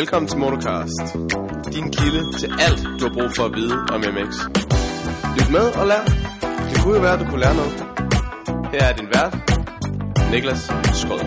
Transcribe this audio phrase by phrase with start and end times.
[0.00, 1.16] Velkommen til Motocast.
[1.72, 4.34] Din kilde til alt, du har brug for at vide om MX.
[5.38, 6.04] Lyt med og lær.
[6.70, 7.72] Det kunne jo være, at du kunne lære noget.
[8.72, 9.34] Her er din vært,
[10.30, 11.20] Niklas Skold.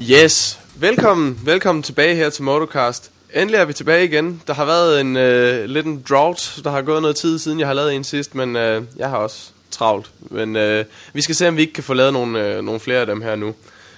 [0.00, 3.13] Yes, velkommen, velkommen tilbage her til Motocast.
[3.34, 4.42] Endelig er vi tilbage igen.
[4.46, 6.60] Der har været en øh, lidt en drought.
[6.64, 9.16] Der har gået noget tid siden jeg har lavet en sidst, men øh, jeg har
[9.16, 10.10] også travlt.
[10.20, 13.00] Men øh, vi skal se om vi ikke kan få lavet nogle, øh, nogle flere
[13.00, 13.54] af dem her nu.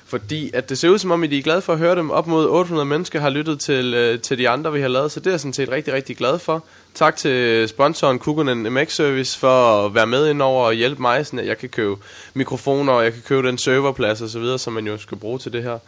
[0.06, 2.10] Fordi at det ser ud som om, I er glade for at høre dem.
[2.10, 5.12] Op mod 800 mennesker har lyttet til, øh, til de andre, vi har lavet.
[5.12, 6.64] Så det er jeg sådan set rigtig, rigtig glad for.
[6.94, 11.26] Tak til sponsoren Kukunen MX Service for at være med ind over og hjælpe mig,
[11.26, 11.96] sådan at jeg kan købe
[12.34, 15.38] mikrofoner, og jeg kan købe den serverplads og så videre, som man jo skal bruge
[15.38, 15.78] til det her.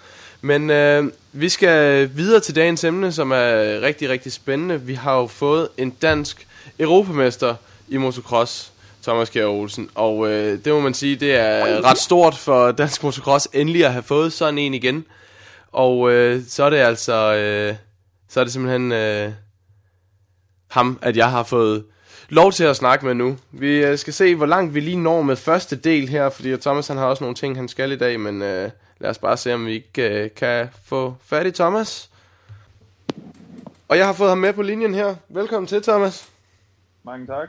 [0.41, 4.81] Men øh, vi skal videre til dagens emne, som er rigtig, rigtig spændende.
[4.81, 6.47] Vi har jo fået en dansk
[6.79, 7.55] europamester
[7.89, 8.73] i motocross,
[9.03, 9.91] Thomas Kjær Olsen.
[9.95, 13.93] Og øh, det må man sige, det er ret stort for dansk motocross endelig at
[13.93, 15.05] have fået sådan en igen.
[15.73, 17.75] Og øh, så er det altså, øh,
[18.29, 19.33] så er det simpelthen øh,
[20.71, 21.85] ham, at jeg har fået
[22.29, 23.37] lov til at snakke med nu.
[23.53, 26.89] Vi øh, skal se, hvor langt vi lige når med første del her, fordi Thomas
[26.89, 28.71] han har også nogle ting, han skal i dag, men øh,
[29.01, 32.11] lad os bare se, om vi ikke øh, kan få fat i Thomas.
[33.89, 35.15] Og jeg har fået ham med på linjen her.
[35.29, 36.29] Velkommen til, Thomas.
[37.03, 37.49] Mange tak.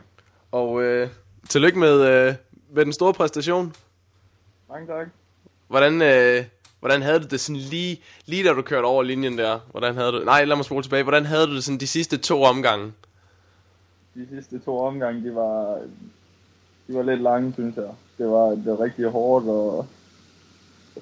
[0.51, 1.09] Og øh,
[1.49, 2.35] tillykke med, øh,
[2.69, 3.73] med den store præstation.
[4.69, 5.07] Mange tak.
[5.67, 6.45] Hvordan, øh,
[6.79, 9.59] hvordan havde du det sådan lige, lige da du kørte over linjen der?
[9.71, 11.03] Hvordan havde du Nej, lad mig spole tilbage.
[11.03, 12.93] Hvordan havde du det sådan de sidste to omgange?
[14.15, 15.79] De sidste to omgange, de var,
[16.87, 17.89] de var lidt lange, synes jeg.
[18.17, 19.87] Det var, det var rigtig hårdt, og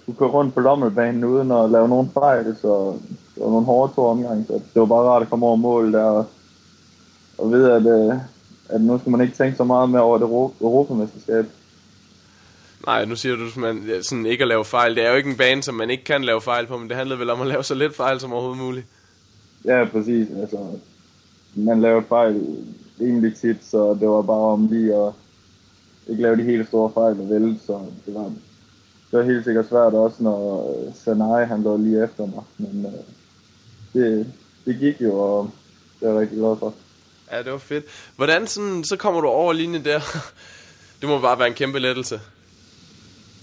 [0.01, 2.93] skulle køre rundt på lommebanen uden at lave nogen fejl, så
[3.35, 5.93] det var nogle hårde to omgange, så det var bare rart at komme over mål
[5.93, 6.25] der, og,
[7.37, 8.15] og vide, at, øh,
[8.69, 10.27] at nu skal man ikke tænke så meget mere over det
[10.61, 11.45] europamesterskab.
[12.85, 14.95] Nej, nu siger du man, ja, sådan ikke at lave fejl.
[14.95, 16.97] Det er jo ikke en bane, som man ikke kan lave fejl på, men det
[16.97, 18.85] handler vel om at lave så lidt fejl som overhovedet muligt.
[19.65, 20.27] Ja, præcis.
[20.41, 20.57] Altså,
[21.55, 22.57] man lavede fejl
[23.01, 25.13] rimelig tit, så det var bare om lige at
[26.07, 28.31] ikke lave de helt store fejl og vælte, så det var,
[29.17, 32.93] det var helt sikkert svært også, når Sanai han lå lige efter mig, men øh,
[33.93, 34.33] det,
[34.65, 35.49] det gik jo, og
[35.99, 36.73] det er jeg rigtig glad for.
[37.31, 37.85] Ja, det var fedt.
[38.15, 39.99] Hvordan sådan, så kommer du over linjen der?
[41.01, 42.19] det må bare være en kæmpe lettelse.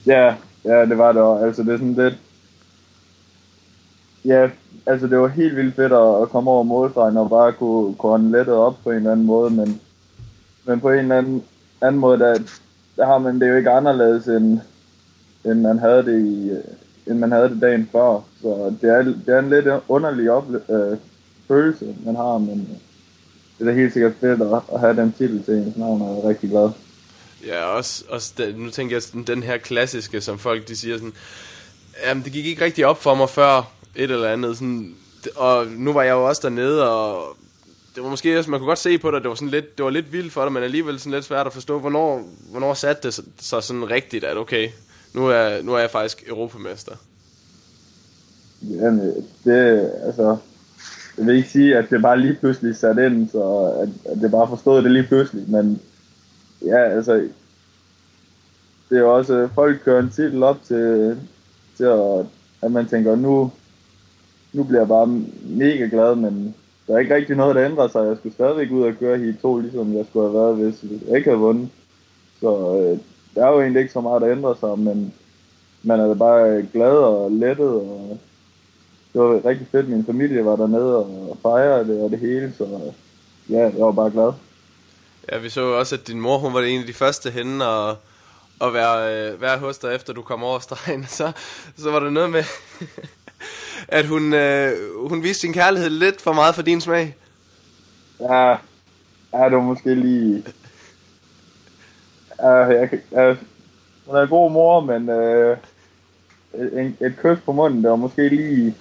[0.06, 0.34] Ja,
[0.64, 1.44] ja, det var det også.
[1.44, 2.14] Altså, det er sådan lidt...
[4.24, 4.50] Ja,
[4.86, 8.54] altså det var helt vildt fedt at, komme over målstregen og bare kunne, kunne lettet
[8.54, 9.80] op på en eller anden måde, men,
[10.64, 11.44] men på en eller anden,
[11.80, 12.38] anden måde, der,
[12.96, 14.60] der har man det jo ikke anderledes, end,
[15.44, 16.65] end man havde det i, øh,
[17.06, 18.21] end man havde det dagen før.
[18.43, 20.99] Så det er, det er en lidt underlig ople- øh,
[21.49, 22.78] følelse, man har, men øh,
[23.59, 26.25] det er helt sikkert fedt at, at have den titel til ens navn, og jeg
[26.25, 26.71] er rigtig glad.
[27.47, 30.97] Ja, også, også den, nu tænker jeg sådan, den her klassiske, som folk de siger
[30.97, 31.12] sådan,
[32.06, 34.94] jamen det gik ikke rigtig op for mig før et eller andet, sådan,
[35.37, 37.37] og nu var jeg jo også dernede, og
[37.94, 39.84] det var måske også, man kunne godt se på dig, det var sådan lidt, det
[39.84, 43.09] var lidt vildt for dig, men alligevel sådan lidt svært at forstå, hvornår, hvornår satte
[43.09, 44.69] det så sådan rigtigt, at okay,
[45.14, 46.92] nu er, nu er jeg faktisk europamester.
[48.62, 49.14] Jamen,
[49.44, 50.36] det, altså,
[51.19, 54.30] jeg vil ikke sige, at det bare lige pludselig sat ind, så at, at det
[54.30, 55.80] bare forstod det lige pludselig, men
[56.64, 57.14] ja, altså,
[58.88, 61.16] det er jo også, folk kører en titel op til,
[61.76, 62.26] til at,
[62.62, 63.50] at man tænker, nu,
[64.52, 65.06] nu bliver jeg bare
[65.42, 66.54] mega glad, men
[66.86, 68.06] der er ikke rigtig noget, der ændrer sig.
[68.06, 71.16] Jeg skulle stadigvæk ud og køre i to, ligesom jeg skulle have været, hvis jeg
[71.16, 71.69] ikke havde vundet.
[72.41, 72.98] Så øh,
[73.34, 75.14] der er jo egentlig ikke så meget, der ændrer sig, men
[75.82, 78.18] man er da bare glad og lettet, og
[79.12, 79.88] det var rigtig fedt.
[79.88, 82.92] Min familie var dernede og fejrede det og det hele, så
[83.50, 84.32] ja, jeg var bare glad.
[85.32, 87.96] Ja, vi så også, at din mor, hun var en af de første henne og,
[88.60, 91.06] at være, øh, være hos dig, efter du kom over stregen.
[91.18, 91.32] Så,
[91.76, 92.44] så var der noget med,
[93.98, 94.72] at hun, øh,
[95.08, 97.16] hun viste sin kærlighed lidt for meget for din smag.
[98.20, 98.48] Ja,
[99.32, 100.44] ja det var måske lige...
[102.44, 103.37] Ja, jeg, jeg,
[104.06, 105.56] hun er en god mor, men øh,
[106.55, 108.75] et, et kys på munden, det var måske lige,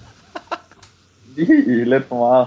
[1.36, 2.46] lige lidt for meget.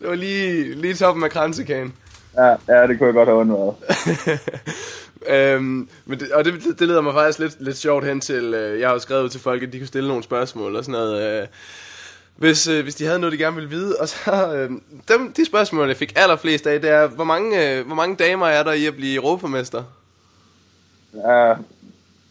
[0.00, 1.94] Det var lige, lige toppen af kransekagen.
[2.36, 3.74] Ja, ja, det kunne jeg godt have undværet.
[5.56, 8.80] øhm, men det, og det, det leder mig faktisk lidt, lidt sjovt hen til, øh,
[8.80, 11.42] jeg har jo skrevet til folk, at de kunne stille nogle spørgsmål og sådan noget,
[11.42, 11.46] øh,
[12.36, 13.96] hvis, øh, hvis de havde noget, de gerne ville vide.
[14.00, 14.70] Og så, øh,
[15.08, 18.46] dem, de spørgsmål, jeg fik allerflest af, det er, hvor mange, øh, hvor mange damer
[18.46, 19.82] er der i at blive europamester?
[21.14, 21.54] Ja,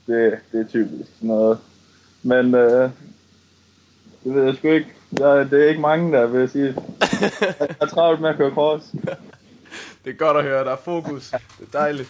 [0.07, 1.59] det, det er typisk noget.
[2.23, 2.89] Men øh,
[4.23, 4.93] Det ved jeg sgu ikke.
[5.19, 6.75] Jeg, det er ikke mange, der vil sige.
[7.59, 8.85] Jeg er travlt med at køre cross.
[10.05, 11.29] Det er godt at høre, der er fokus.
[11.29, 12.09] Det er dejligt.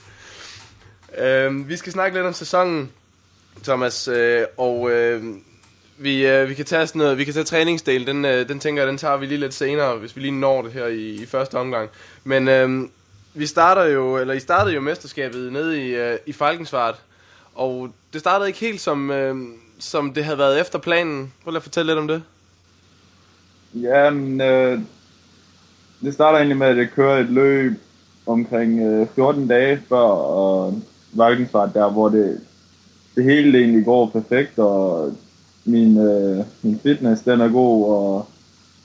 [1.18, 2.92] Øh, vi skal snakke lidt om sæsonen,
[3.64, 5.24] Thomas, øh, og øh,
[5.98, 8.82] vi, øh, vi kan tage sådan noget, vi kan tage træningsdel, den, øh, den tænker
[8.82, 11.26] jeg, den tager vi lige lidt senere, hvis vi lige når det her i, i
[11.26, 11.90] første omgang.
[12.24, 12.90] Men øh,
[13.38, 16.96] vi starter jo, eller I startede jo mesterskabet nede i, øh, i Falkensvart,
[17.56, 19.36] og det startede ikke helt som, øh,
[19.80, 21.34] som det havde været efter planen.
[21.44, 22.24] Prøv lige at fortælle lidt om det.
[23.74, 24.80] Ja, men, øh,
[26.02, 27.74] det starter egentlig med, at jeg kører et løb
[28.26, 30.82] omkring øh, 14 dage før og
[31.16, 32.42] Falkensvart, der hvor det,
[33.16, 35.14] det hele egentlig går perfekt, og
[35.66, 38.28] min, øh, min fitness den er god, og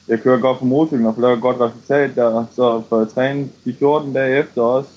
[0.09, 3.09] jeg kører godt på motorcyklen og får lavet et godt resultat der, så får jeg
[3.09, 4.91] træne de 14 dage efter også.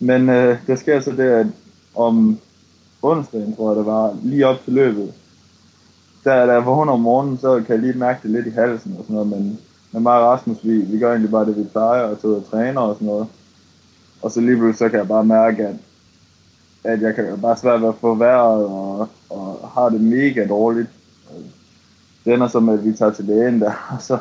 [0.00, 1.46] Men øh, der sker så det, at
[1.94, 2.38] om
[3.02, 5.12] onsdagen, tror jeg det var, lige op til løbet,
[6.24, 8.96] der, da jeg vågner om morgenen, så kan jeg lige mærke det lidt i halsen
[8.98, 9.58] og sådan noget, men
[9.92, 12.50] med mig og Rasmus, vi, vi gør egentlig bare det, vi plejer, og tager og
[12.50, 13.26] træner og sådan noget.
[14.22, 15.74] Og så lige så kan jeg bare mærke, at,
[16.84, 20.88] at jeg kan bare svært ved at få vejret, og, og har det mega dårligt.
[22.24, 24.18] Det ender så med, at vi tager til lægen der, og så,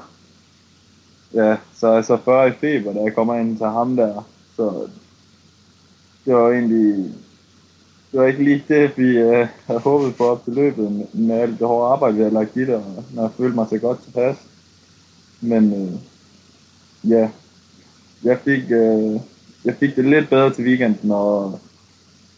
[1.33, 4.27] ja, så er jeg så 40 i feber, da jeg kommer ind til ham der.
[4.55, 4.87] Så
[6.25, 7.13] det var egentlig,
[8.11, 11.35] det var ikke lige det, vi øh, havde håbet på op til løbet, med, med
[11.35, 13.77] alt det hårde arbejde, vi havde lagt i det, og når jeg følte mig så
[13.77, 14.35] godt tilpas.
[15.41, 15.99] Men øh,
[17.11, 17.29] ja,
[18.23, 19.19] jeg fik, øh,
[19.65, 21.59] jeg fik det lidt bedre til weekenden, og,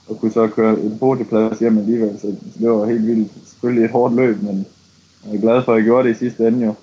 [0.08, 3.32] og kunne så køre en podieplads hjem alligevel, så det var helt vildt.
[3.46, 4.66] Selvfølgelig et hårdt løb, men
[5.26, 6.76] jeg er glad for, at jeg gjorde det i sidste ende jo.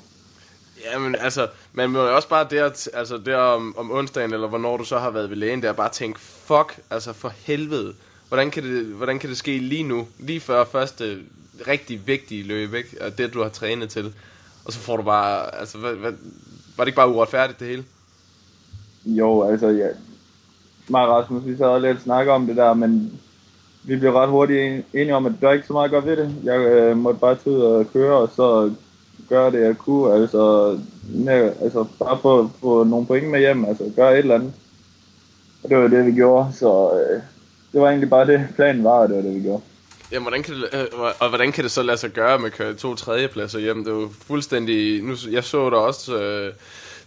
[0.85, 4.49] Ja, men altså, man må jo også bare der, altså der om, om onsdagen, eller
[4.49, 7.94] hvornår du så har været ved lægen, der bare tænke, fuck, altså for helvede,
[8.29, 11.19] hvordan kan, det, hvordan kan det ske lige nu, lige før første
[11.67, 12.96] rigtig vigtige løb, ikke?
[13.00, 14.14] Og det, du har trænet til,
[14.64, 16.12] og så får du bare, altså, hvad, hvad,
[16.76, 17.85] var det ikke bare uretfærdigt det hele?
[19.05, 19.88] Jo, altså, ja.
[20.88, 23.20] Mig og Rasmus, vi sad lidt snakke om det der, men
[23.82, 26.34] vi blev ret hurtigt enige om, at der ikke så meget godt ved det.
[26.44, 28.72] Jeg øh, måtte bare tage ud og køre, og så
[29.28, 30.14] gøre det, jeg kunne.
[30.14, 30.78] Altså,
[31.14, 34.52] med, altså bare få, få nogle point med hjem, altså gøre et eller andet.
[35.62, 37.20] Og det var det, vi gjorde, så øh,
[37.72, 39.62] det var egentlig bare det, planen var, og det var det, vi gjorde.
[40.12, 40.86] Ja, hvordan kan det, øh,
[41.20, 43.84] og hvordan kan det så lade sig gøre med at køre to tredjepladser hjem?
[43.84, 45.02] Det er jo fuldstændig...
[45.02, 46.52] Nu, jeg så der også øh,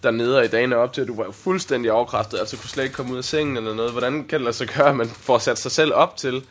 [0.04, 2.96] dernede i dagene op til, at du var jo fuldstændig afkræftet, altså kunne slet ikke
[2.96, 3.92] komme ud af sengen eller noget.
[3.92, 6.44] Hvordan kan det lade sig gøre, at man får sat sig selv op til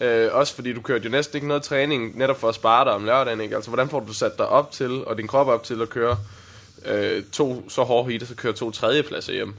[0.00, 2.92] Øh, også fordi du kørte jo næsten ikke noget træning netop for at spare dig
[2.92, 3.40] om lørdagen.
[3.40, 3.54] Ikke?
[3.54, 6.16] Altså, hvordan får du sat dig op til, og din krop op til at køre
[6.86, 9.54] øh, to så hårde heat, og så køre to tredjepladser hjem?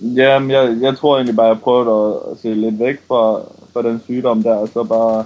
[0.00, 3.40] Jamen, jeg, jeg tror egentlig bare, at jeg prøvede at, at se lidt væk fra,
[3.72, 5.24] fra den sygdom der, og så bare,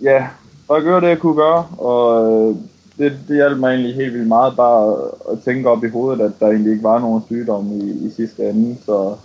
[0.00, 0.26] ja,
[0.68, 2.56] bare gøre det, jeg kunne gøre, og øh,
[2.98, 6.24] det, det hjalp mig egentlig helt vildt meget bare at, at tænke op i hovedet,
[6.24, 9.16] at der egentlig ikke var nogen sygdom i, i sidste ende, så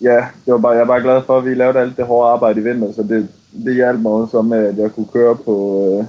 [0.00, 2.30] ja, det var bare, jeg er bare glad for, at vi lavede alt det hårde
[2.30, 3.28] arbejde i vinter, så det,
[3.64, 6.04] det hjalp mig også med, at jeg kunne køre på, øh,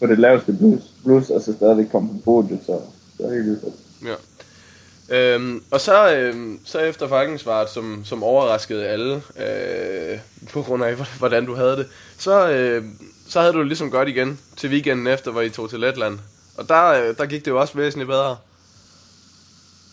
[0.00, 2.72] på det laveste plus, plus og så stadigvæk komme på podiet, så
[3.18, 3.64] det var helt vildt.
[4.04, 4.14] Ja.
[5.08, 10.18] Øhm, og så, øhm, så efter Falkensvart, som, som overraskede alle, øh,
[10.52, 11.86] på grund af, hvordan du havde det,
[12.18, 12.84] så, øh,
[13.28, 16.18] så havde du det ligesom godt igen til weekenden efter, hvor I tog til Letland.
[16.58, 18.36] Og der, øh, der gik det jo også væsentligt bedre.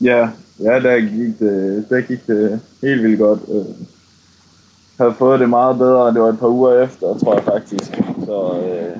[0.01, 0.29] Ja,
[0.59, 3.39] ja der, gik det, der gik det helt vildt godt.
[3.47, 7.91] Jeg havde fået det meget bedre, det var et par uger efter, tror jeg faktisk.
[8.25, 8.97] Så øh,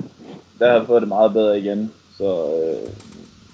[0.60, 1.92] der havde jeg fået det meget bedre igen.
[2.18, 2.90] Så øh,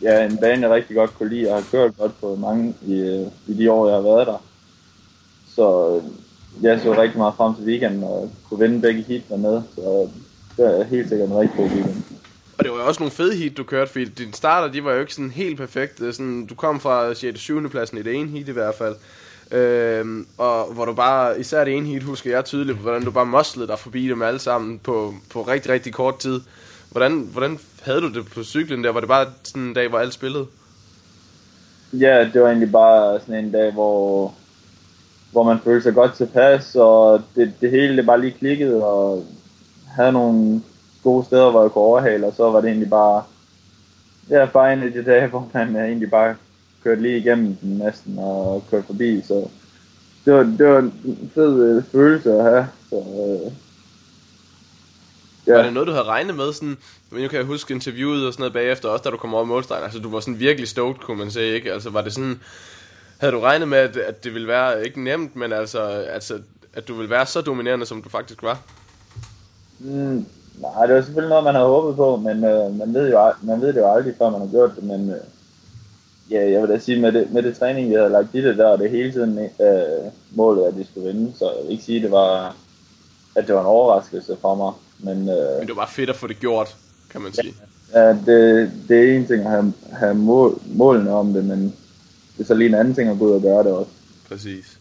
[0.02, 1.50] ja, en bane jeg rigtig godt kunne lide.
[1.50, 4.42] og har kørt godt på mange i, øh, i de år, jeg har været der.
[5.56, 6.04] Så øh,
[6.64, 9.64] jeg så rigtig meget frem til weekenden og kunne vinde begge hit dernede.
[9.76, 10.10] Så
[10.60, 12.04] det er helt sikkert en rigtig god weekend.
[12.58, 14.94] Og det var jo også nogle fede heat, du kørte, fordi dine starter, de var
[14.94, 16.14] jo ikke sådan helt perfekte.
[16.14, 17.40] Sådan, du kom fra 6.
[17.40, 17.70] 7.
[17.70, 18.96] pladsen i det ene heat i hvert fald.
[19.52, 23.26] Øhm, og hvor du bare, især det ene heat, husker jeg tydeligt, hvordan du bare
[23.26, 26.42] moslede dig forbi dem alle sammen på, på rigtig, rigtig kort tid.
[26.92, 28.92] Hvordan, hvordan havde du det på cyklen der?
[28.92, 30.46] Var det bare sådan en dag, hvor alt spillede?
[31.94, 34.34] Ja, det var egentlig bare sådan en dag, hvor,
[35.32, 39.26] hvor man følte sig godt tilpas, og det, det hele det bare lige klikkede, og
[40.00, 40.62] havde nogle
[41.04, 43.24] gode steder, hvor jeg kunne overhale, og så var det egentlig bare,
[44.30, 46.36] ja, bare en af de dage, hvor man øh, egentlig bare
[46.84, 49.48] kørte lige igennem den næsten og kørte forbi, så
[50.26, 52.68] det var, det var en fed øh, følelse at have.
[52.90, 53.52] Så, øh,
[55.48, 55.56] ja.
[55.56, 56.54] Var det noget, du havde regnet med?
[56.54, 56.78] Sådan,
[57.10, 59.44] men nu kan jeg huske interviewet og sådan noget bagefter, også da du kom over
[59.44, 59.84] målstregen.
[59.84, 61.74] Altså, du var sådan virkelig stoked, kunne man sige, ikke?
[61.74, 62.40] Altså, var det sådan...
[63.18, 66.40] Havde du regnet med, at, at det ville være, ikke nemt, men altså, altså,
[66.74, 68.60] at du ville være så dominerende, som du faktisk var?
[69.80, 70.26] Mm,
[70.62, 73.62] Nej, det var selvfølgelig noget, man havde håbet på, men øh, man, ved jo, man
[73.62, 75.22] ved det jo aldrig, før man har gjort det, men øh,
[76.32, 78.58] ja, jeg vil da sige, med det, med det træning, vi havde lagt i det
[78.58, 81.84] der, og det hele tiden øh, målet, at vi skulle vinde, så jeg vil ikke
[81.84, 82.56] sige, det var,
[83.36, 85.30] at det var en overraskelse for mig, men...
[85.30, 86.76] Øh, men det var fedt at få det gjort,
[87.12, 87.54] kan man sige.
[87.94, 91.64] Ja, det, det er en ting at have, have mål, målene om det, men
[92.38, 93.92] det er så lige en anden ting at gå ud og gøre det også.
[94.28, 94.79] Præcis.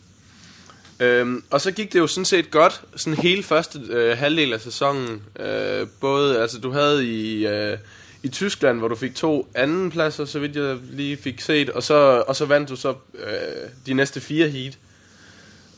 [1.00, 4.61] Øhm, og så gik det jo sådan set godt, sådan hele første øh, halvdel af
[4.61, 5.23] sæsonen.
[5.40, 7.78] Øh, både, altså du havde i, øh,
[8.23, 12.25] i Tyskland, hvor du fik to andenpladser, så vidt jeg lige fik set, og så,
[12.28, 14.78] og så vandt du så øh, de næste fire heat.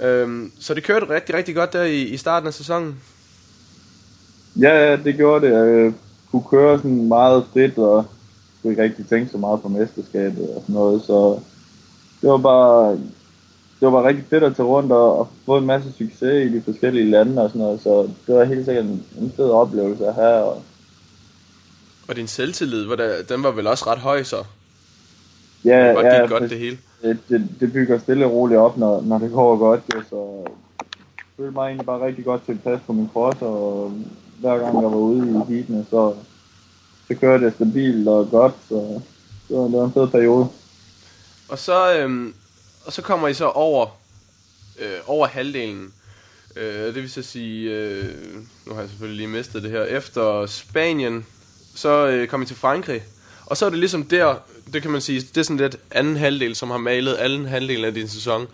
[0.00, 2.96] Øhm, så det kørte rigtig, rigtig godt der i, i starten af sæsonen.
[4.60, 5.52] Ja, det gjorde det.
[5.52, 5.92] Jeg
[6.30, 8.06] kunne køre sådan meget frit, og
[8.62, 11.40] kunne ikke rigtig tænke så meget på mesterskabet og sådan noget, så
[12.22, 12.98] det var bare
[13.80, 16.62] det var rigtig fedt at tage rundt og, og få en masse succes i de
[16.62, 20.14] forskellige lande og sådan noget, så det var helt sikkert en, en fed oplevelse at
[20.14, 20.44] have.
[20.44, 20.62] Og,
[22.08, 24.44] og din selvtillid, var der, den var vel også ret høj så?
[25.64, 26.78] Ja, det ja, gik godt det hele.
[27.02, 30.44] Det, det, det bygger stille og roligt op, når, når det går godt, ja, så
[30.78, 33.92] jeg følte mig egentlig bare rigtig godt tilpas på min cross, og
[34.40, 36.14] hver gang jeg var ude i heatene, så,
[37.08, 38.74] så kørte det stabilt og godt, så
[39.48, 40.48] det var, det var en fed periode.
[41.48, 42.34] Og så, øhm,
[42.90, 43.86] og så kommer I så over,
[44.78, 45.92] øh, over halvdelen.
[46.56, 48.04] Øh, det vil så sige, øh,
[48.66, 51.26] nu har jeg selvfølgelig lige mistet det her, efter Spanien,
[51.74, 53.02] så øh, kom I til Frankrig.
[53.46, 54.34] Og så er det ligesom der,
[54.72, 57.84] det kan man sige, det er sådan lidt anden halvdel, som har malet anden halvdel
[57.84, 58.46] af din sæson.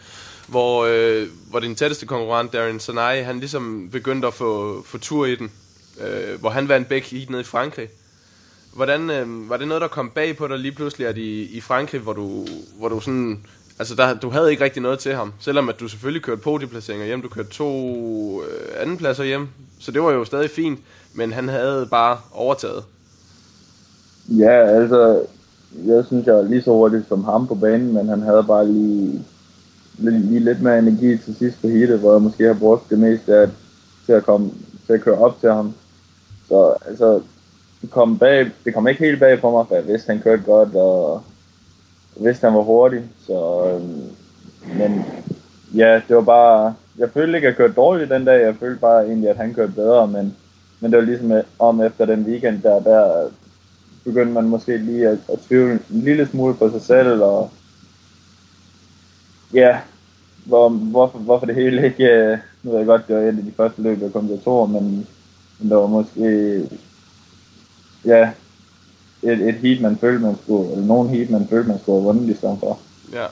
[0.47, 5.27] Hvor, øh, hvor din tætteste konkurrent, Darren Sanai, han ligesom begyndte at få, få tur
[5.27, 5.53] i den.
[6.01, 7.89] Øh, hvor han vandt begge i nede i Frankrig.
[8.73, 11.61] Hvordan, øh, var det noget, der kom bag på dig lige pludselig, at i, i
[11.61, 12.47] Frankrig, hvor du,
[12.79, 13.45] hvor du sådan
[13.79, 15.33] Altså, der, du havde ikke rigtig noget til ham.
[15.41, 17.23] Selvom at du selvfølgelig kørte podieplaceringer hjem.
[17.23, 19.49] Du kørte to øh, andenpladser hjem.
[19.81, 20.81] Så det var jo stadig fint.
[21.15, 22.85] Men han havde bare overtaget.
[24.29, 25.27] Ja, altså...
[25.85, 28.69] Jeg synes, jeg var lige så hurtig som ham på banen, men han havde bare
[28.69, 29.25] lige,
[29.99, 32.99] lige, lige lidt mere energi til sidst på hele, hvor jeg måske har brugt det
[32.99, 33.49] meste af
[34.07, 34.51] til at, komme,
[34.87, 35.75] til at køre op til ham.
[36.49, 37.21] Så altså,
[37.83, 40.43] det kom, bag, det kom ikke helt bag på mig, for jeg vidste, han kørte
[40.43, 41.23] godt, og
[42.25, 43.03] vidste, han var hurtig.
[43.27, 43.83] Så, Øh,
[44.79, 45.05] men
[45.75, 46.75] ja, det var bare...
[46.99, 48.43] Jeg følte ikke, at jeg kørte dårligt den dag.
[48.43, 50.09] Jeg følte bare egentlig, at han kørte bedre.
[50.09, 50.37] Men,
[50.81, 53.29] men det var ligesom øh, om efter den weekend der, der
[54.05, 57.23] begyndte man måske lige at, at tvivle en lille smule på sig selv.
[57.23, 57.51] Og
[59.55, 59.79] ja,
[60.45, 62.05] hvor, hvorfor, hvorfor det hele ikke...
[62.05, 64.41] Øh, nu ved jeg godt, det var et af de første løb, jeg kom til
[64.41, 65.07] to, men,
[65.59, 66.63] men der var måske...
[68.05, 68.31] Ja,
[69.23, 72.15] et, et heat, man følte, man skulle, eller nogen heat, man følte, man skulle have
[72.15, 72.79] vundet i stedet for.
[73.13, 73.27] Ja,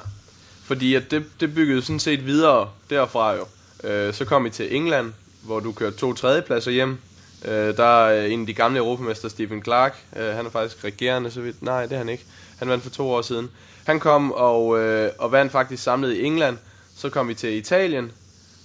[0.64, 3.44] fordi at det, det byggede sådan set videre derfra jo.
[3.88, 5.12] Øh, så kom I til England,
[5.42, 6.98] hvor du kørte to tredjepladser hjem.
[7.44, 9.96] Øh, der er en af de gamle europamester, Stephen Clark.
[10.16, 11.62] Øh, han er faktisk regerende, så vidt.
[11.62, 12.24] Nej, det er han ikke.
[12.58, 13.50] Han vandt for to år siden.
[13.84, 16.58] Han kom og, øh, og vandt faktisk samlet i England.
[16.96, 18.12] Så kom vi til Italien,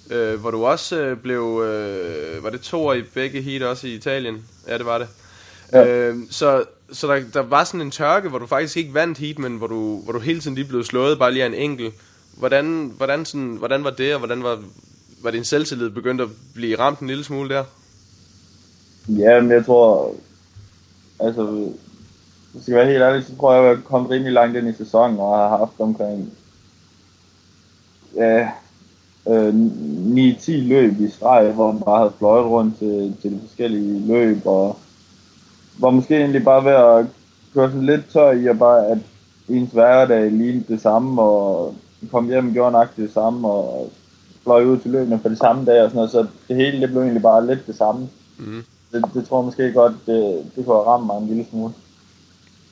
[0.10, 1.64] øh, hvor du også øh, blev...
[1.66, 4.46] Øh, var det to år i begge heat også i Italien?
[4.68, 5.08] Ja, det var det.
[5.74, 5.88] Ja.
[5.88, 9.40] Øh, så så der, der var sådan en tørke, hvor du faktisk ikke vandt heat,
[9.40, 11.94] men hvor du, hvor du hele tiden lige blev slået, bare lige af en enkelt.
[12.38, 14.60] Hvordan, hvordan, sådan, hvordan var det, og hvordan var,
[15.24, 17.64] var din selvtillid begyndt at blive ramt en lille smule der?
[19.08, 20.16] Ja, men jeg tror,
[21.20, 21.72] altså,
[22.54, 24.74] hvis jeg være helt ærlig, så tror jeg, at jeg kommet rimelig langt ind i
[24.74, 26.34] sæsonen, og har haft omkring,
[28.16, 28.50] ja,
[29.30, 34.08] øh, 9-10 løb i streg, hvor man bare havde fløjet rundt til, til de forskellige
[34.08, 34.78] løb, og
[35.82, 37.06] var måske egentlig bare ved at
[37.54, 38.98] køre sådan lidt tør i, og bare at
[39.50, 41.76] ens hverdag lignede det samme, og
[42.12, 43.92] kom hjem og gjorde nok det samme, og
[44.44, 46.90] fløj ud til løbende for det samme dag og sådan noget, så det hele det
[46.90, 48.10] blev egentlig bare lidt det samme.
[48.38, 48.64] Mm.
[48.92, 51.74] Det, det tror jeg måske godt, det, det kunne ramme mig en lille smule.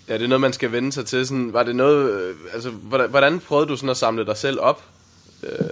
[0.09, 1.27] Ja, det er noget, man skal vende sig til.
[1.27, 4.59] Sådan, var det noget, øh, altså, hvordan, hvordan prøvede du sådan at samle dig selv
[4.61, 4.81] op?
[5.43, 5.69] Øh,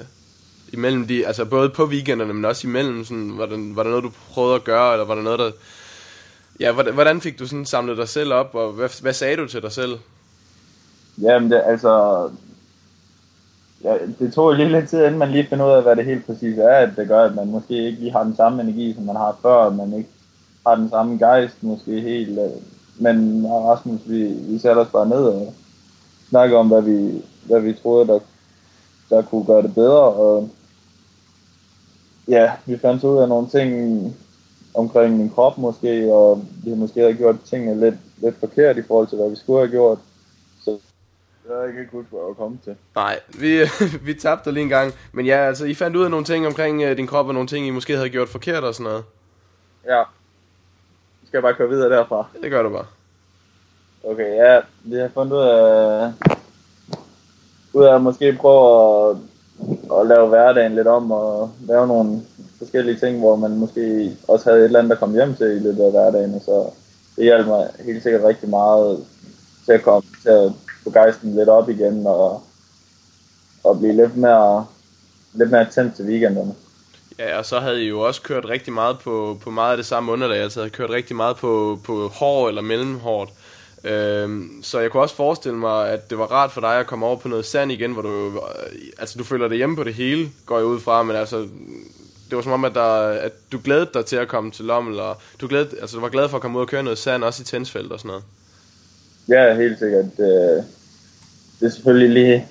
[0.73, 4.03] imellem de, altså både på weekenderne, men også imellem, sådan, var, det, var det noget,
[4.03, 5.51] du prøvede at gøre, eller var det noget, der,
[6.59, 9.62] Ja, hvordan fik du sådan samlet dig selv op, og hvad, hvad sagde du til
[9.62, 9.97] dig selv?
[11.21, 12.29] Jamen, det, altså...
[13.83, 16.25] Ja, det tog lige lidt tid, inden man lige finder ud af, hvad det helt
[16.25, 19.03] præcis er, at det gør, at man måske ikke lige har den samme energi, som
[19.03, 20.09] man har før, man ikke
[20.67, 22.39] har den samme gejst måske helt.
[22.39, 22.51] Øh,
[23.00, 25.53] men Rasmus, vi, vi satte os bare ned og
[26.29, 28.19] snakkede om, hvad vi, hvad vi troede, der,
[29.09, 30.50] der kunne gøre det bedre, og
[32.27, 33.71] ja, vi fandt ud af nogle ting,
[34.75, 39.08] omkring min krop måske, og vi har måske gjort tingene lidt, lidt forkert i forhold
[39.08, 39.98] til, hvad vi skulle have gjort.
[40.63, 40.72] Så
[41.48, 42.75] det er ikke godt for at komme til.
[42.96, 43.60] Nej, vi,
[44.08, 44.94] vi tabte lige en gang.
[45.12, 47.48] Men ja, altså, I fandt ud af nogle ting omkring uh, din krop, og nogle
[47.48, 49.03] ting, I måske havde gjort forkert og sådan noget.
[49.86, 50.03] Ja.
[51.27, 52.27] skal jeg bare køre videre derfra?
[52.41, 52.86] Det gør du bare.
[54.03, 56.12] Okay, ja, vi har fundet ud af,
[57.74, 59.17] ud af at måske prøve at,
[60.00, 62.22] at lave hverdagen lidt om og lave nogle
[62.65, 65.60] forskellige ting, hvor man måske også havde et eller andet, der kom hjem til i
[65.60, 66.69] løbet af hverdagen, og så
[67.15, 69.05] det hjalp mig helt sikkert rigtig meget
[69.65, 70.51] til at komme til at
[70.84, 72.43] få gejsten lidt op igen og,
[73.63, 74.65] og blive lidt mere,
[75.34, 76.55] lidt mere tændt til weekenderne.
[77.19, 79.86] Ja, og så havde I jo også kørt rigtig meget på, på meget af det
[79.86, 80.38] samme underlag.
[80.38, 83.31] Altså havde kørt rigtig meget på, på hård eller mellemhårdt.
[83.84, 87.05] Øhm, så jeg kunne også forestille mig, at det var rart for dig at komme
[87.05, 88.41] over på noget sand igen, hvor du, øh,
[88.98, 91.48] altså du føler dig hjemme på det hele, går jeg ud fra, men altså,
[92.29, 95.00] det var som om, at, der, at du glædede dig til at komme til Lommel,
[95.00, 97.24] og du, glædede, altså, du var glad for at komme ud og køre noget sand,
[97.24, 98.24] også i tændsfelt og sådan noget.
[99.29, 100.05] Ja, helt sikkert.
[100.17, 100.63] Det,
[101.60, 102.48] det er selvfølgelig lige,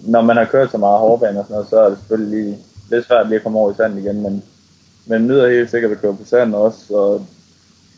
[0.00, 2.58] når man har kørt så meget hårdbane og sådan noget, så er det selvfølgelig lige
[2.90, 4.42] lidt svært lige at komme over i sand igen, men
[5.06, 7.26] men nyder helt sikkert at køre på sand også, og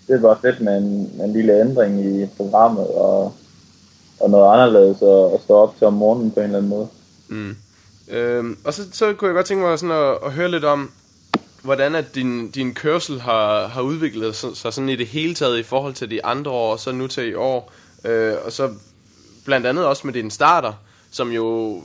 [0.08, 3.32] det var fedt med en, en lille ændring i programmet, og,
[4.20, 6.88] og noget anderledes at, at stå op til om morgenen på en eller anden måde.
[7.28, 7.56] Mm.
[8.08, 10.90] Øhm, og så, så kunne jeg godt tænke mig sådan at, at høre lidt om,
[11.64, 15.58] hvordan at din, din kørsel har, har udviklet sig, så sådan i det hele taget
[15.58, 17.72] i forhold til de andre år, og så nu til i år.
[18.04, 18.70] Øh, og så
[19.44, 20.72] blandt andet også med din starter,
[21.10, 21.76] som jo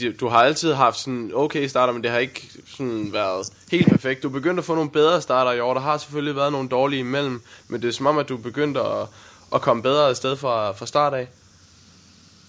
[0.00, 3.88] øh, du har altid haft sådan okay starter, men det har ikke sådan været helt
[3.88, 4.22] perfekt.
[4.22, 5.74] Du begyndte at få nogle bedre starter i år.
[5.74, 8.80] Der har selvfølgelig været nogle dårlige imellem, men det er som om, at du begyndte
[8.80, 9.06] at,
[9.54, 11.28] at komme bedre af sted fra, fra start af.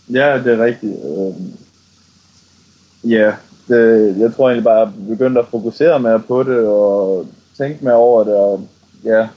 [0.10, 0.94] Ja, det er rigtigt.
[0.94, 1.34] Øh,
[3.12, 3.34] ja,
[3.68, 7.86] det, jeg tror egentlig bare, at jeg begyndte at fokusere mere på det, og tænke
[7.86, 8.68] mere over det, og
[9.04, 9.28] ja,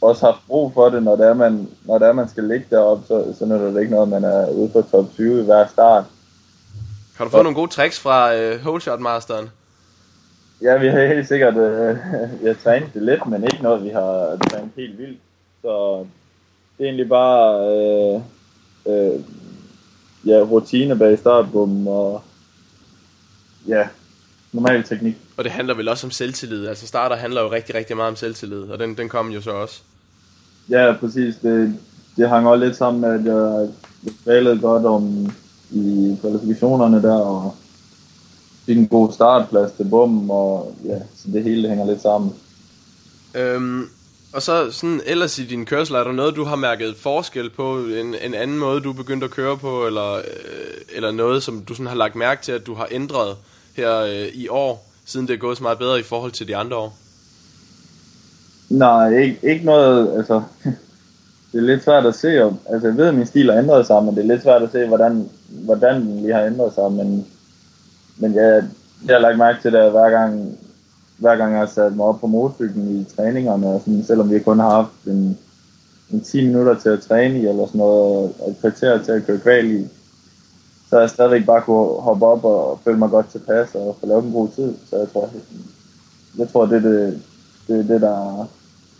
[0.00, 2.66] også haft brug for det, når det er, man, når det er, man skal ligge
[2.70, 5.66] deroppe, så, så er det ikke noget, man er ude på top 20 i hver
[5.66, 6.04] start.
[7.16, 9.50] Har du fået nogle gode tricks fra øh, Holeshot Masteren?
[10.62, 11.96] Ja, vi har helt sikkert øh,
[12.46, 15.18] jeg trænet det lidt, men ikke noget, vi har trænet helt vildt.
[15.62, 16.04] Så
[16.78, 18.20] det er egentlig bare øh,
[18.86, 19.20] øh,
[20.26, 22.22] ja, rutine bag startbommen og
[23.68, 23.88] ja,
[24.52, 25.16] normal teknik.
[25.36, 26.66] Og det handler vel også om selvtillid.
[26.66, 29.50] Altså starter handler jo rigtig, rigtig meget om selvtillid, og den, den kom jo så
[29.50, 29.80] også.
[30.70, 31.36] Ja, præcis.
[31.36, 31.78] Det,
[32.16, 33.68] det hang også lidt sammen med, at jeg,
[34.04, 35.32] jeg spillede godt om
[35.70, 37.54] i kvalifikationerne der, og
[38.66, 42.32] fik en god startplads til bum, og ja, så det hele hænger lidt sammen.
[43.34, 43.88] Øhm,
[44.32, 47.78] og så sådan ellers i din kørsel, er der noget, du har mærket forskel på,
[47.78, 50.22] en, en anden måde, du er begyndt at køre på, eller, øh,
[50.94, 53.36] eller noget, som du sådan har lagt mærke til, at du har ændret
[53.78, 56.56] her øh, i år, siden det er gået så meget bedre i forhold til de
[56.56, 56.96] andre år?
[58.70, 60.42] Nej, ikke, ikke noget, altså,
[61.52, 63.86] det er lidt svært at se, om, altså jeg ved, at min stil har ændret
[63.86, 66.92] sig, men det er lidt svært at se, hvordan, hvordan den lige har ændret sig,
[66.92, 67.26] men,
[68.16, 68.64] men jeg,
[69.06, 70.58] jeg har lagt mærke til det, hver gang,
[71.18, 74.38] hver gang jeg har sat mig op på motorcyklen i træningerne, og sådan, selvom vi
[74.38, 75.38] kun har haft en,
[76.10, 79.26] en 10 minutter til at træne i, eller sådan noget, og et kvarter til at
[79.26, 79.86] køre kval i,
[80.90, 84.24] så jeg stadigvæk bare kunne hoppe op og føle mig godt tilpas og få lavet
[84.24, 84.74] en god tid.
[84.90, 85.30] Så jeg tror,
[86.38, 87.22] jeg tror det er det,
[87.68, 88.48] det, er det der,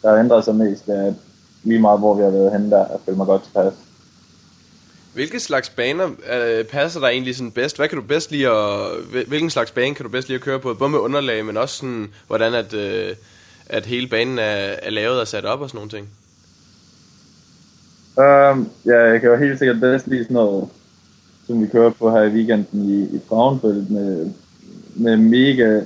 [0.03, 1.15] der har ændret sig mest, er, at
[1.63, 3.73] lige meget hvor vi har været henne der, at føle mig godt tilpas.
[5.15, 7.77] Hvilke slags baner øh, passer der egentlig sådan bedst?
[7.77, 10.59] Hvad kan du bedst lide at, hvilken slags bane kan du bedst lide at køre
[10.59, 10.75] på?
[10.75, 13.15] Både med underlag, men også sådan, hvordan at, øh,
[13.67, 16.09] at hele banen er, er lavet og sat op og sådan nogle ting?
[18.17, 20.69] Um, ja, jeg kan jo helt sikkert bedst lide sådan noget,
[21.49, 24.31] som vi kører på her i weekenden i, i Frauenfeldt med,
[24.95, 25.81] med mega,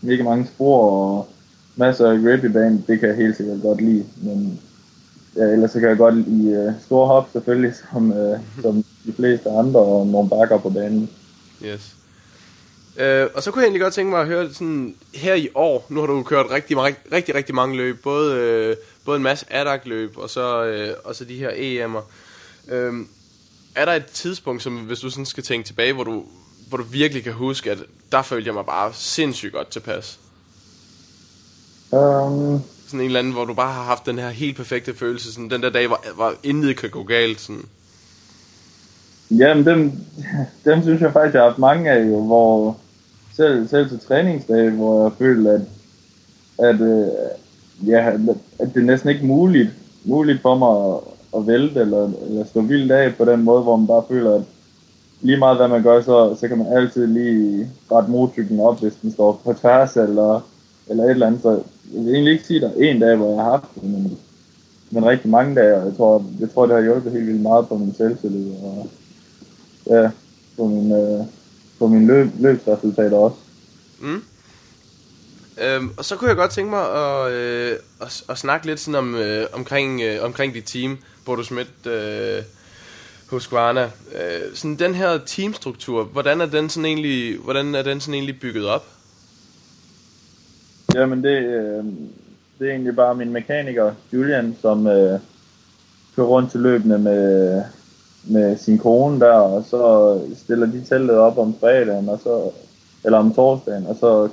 [0.00, 1.28] mega mange spor og
[1.76, 2.84] masser af grip i banen.
[2.86, 4.60] Det kan jeg helt sikkert godt lide, men
[5.36, 9.12] ja, ellers så kan jeg godt lide uh, store hop selvfølgelig, som, uh, som de
[9.12, 11.10] fleste andre, og nogle bakker på banen.
[11.64, 11.96] Yes.
[12.96, 15.86] Uh, og så kunne jeg egentlig godt tænke mig at høre sådan, her i år,
[15.88, 19.46] nu har du kørt rigtig, rigtig, rigtig, rigtig mange løb, både, uh, både en masse
[19.50, 22.02] adag løb og så, uh, og så de her EM'er.
[22.72, 23.08] Uh, øhm,
[23.76, 26.22] er der et tidspunkt, som hvis du sådan skal tænke tilbage, hvor du,
[26.68, 27.78] hvor du virkelig kan huske, at
[28.12, 30.18] der følte jeg mig bare sindssygt godt tilpas?
[31.90, 35.32] Um, sådan en eller anden, hvor du bare har haft den her helt perfekte følelse,
[35.32, 37.64] sådan den der dag, hvor, hvor intet kan gå galt, sådan.
[39.30, 39.92] Jamen, dem,
[40.64, 42.76] dem synes jeg faktisk, jeg har haft mange af, jo, hvor
[43.36, 45.60] selv, selv til træningsdage, hvor jeg følte, at,
[46.58, 47.06] at, øh,
[47.88, 48.10] ja,
[48.58, 49.70] at det er næsten ikke muligt,
[50.04, 51.00] muligt for mig
[51.36, 54.42] at, vælte eller, eller stå vildt af på den måde, hvor man bare føler, at
[55.20, 58.94] lige meget hvad man gør, så, så kan man altid lige rette motorcyklen op, hvis
[59.02, 60.40] den står på tværs eller,
[60.88, 61.42] eller et eller andet.
[61.42, 61.50] Så
[61.94, 63.82] jeg vil egentlig ikke sige, at der er en dag, hvor jeg har haft det,
[63.82, 64.18] men,
[64.90, 67.68] men rigtig mange dage, og jeg tror, jeg tror, det har hjulpet helt vildt meget
[67.68, 68.88] på min selvtillid, og
[69.86, 70.10] ja,
[70.56, 71.24] på min, øh,
[71.78, 73.36] på min løb, løbsresultater også.
[74.00, 74.22] Mm.
[75.60, 78.98] Øhm, og så kunne jeg godt tænke mig at, øh, at, at snakke lidt sådan
[78.98, 82.42] om, øh, omkring, øh, omkring dit team, Bodo Schmidt øh,
[83.30, 83.84] Husqvarna.
[83.84, 88.40] Øh, sådan den her teamstruktur, hvordan er den sådan egentlig, hvordan er den sådan egentlig
[88.40, 88.84] bygget op?
[90.94, 91.84] Jamen det, øh,
[92.58, 95.20] det er egentlig bare min mekaniker, Julian, som øh,
[96.16, 97.62] kører rundt til løbende med,
[98.24, 102.50] med sin kone der, og så stiller de teltet op om fredagen, og så,
[103.04, 104.28] eller om torsdagen, og så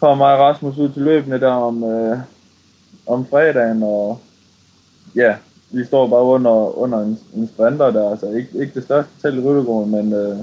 [0.00, 2.18] kommer mig og Rasmus ud til løbende der om, øh,
[3.06, 4.20] om fredagen, og
[5.14, 5.34] ja,
[5.70, 9.36] vi står bare under, under en, en sprinter der, altså ikke, ikke det største telt
[9.36, 10.36] i Ryttegården, men øh,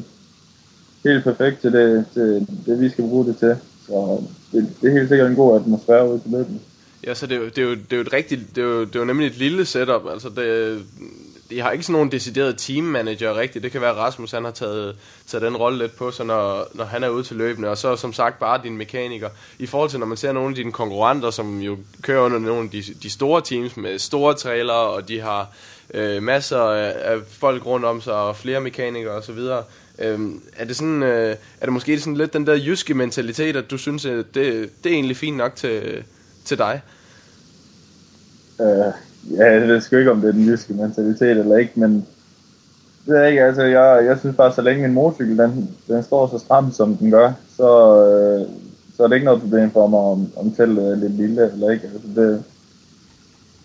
[1.04, 3.56] helt perfekt til det, til det, vi skal bruge det til.
[3.88, 6.60] Så øh, det, det er helt sikkert en god atmosfære ude på løbet.
[7.08, 8.86] Ja, så det, er det, er jo, det er jo et rigtigt, det er jo,
[8.86, 10.80] det er jo nemlig et lille setup, altså det,
[11.50, 13.64] de har ikke sådan nogen decideret teammanager rigtigt.
[13.64, 14.96] Det kan være, at Rasmus han har taget,
[15.28, 17.70] taget den rolle lidt på så når, når han er ude til løbende.
[17.70, 19.30] Og så som sagt bare din mekaniker.
[19.60, 22.64] I forhold til, når man ser nogle af dine konkurrenter, som jo kører under nogle
[22.64, 25.48] af de, de store teams med store trailere, og de har
[25.94, 29.40] øh, masser af, af folk rundt om sig, og flere mekanikere osv.,
[30.00, 33.72] Øhm, er det sådan, øh, er det måske sådan lidt den der jyske mentalitet, at
[33.72, 36.04] du synes, at det, det er egentlig fint nok til,
[36.46, 36.82] til dig?
[38.62, 38.94] Øh,
[39.32, 42.06] ja, jeg ved sgu ikke, om det er den jyske mentalitet eller ikke, men
[43.06, 46.28] det er ikke, altså jeg, jeg synes bare, så længe en motorcykel, den, den står
[46.28, 47.70] så stramt, som den gør, så,
[48.06, 48.48] øh,
[48.98, 51.72] så er det ikke noget problem for mig, om, om teltet er lidt lille eller
[51.72, 51.90] ikke.
[51.94, 52.44] Altså det,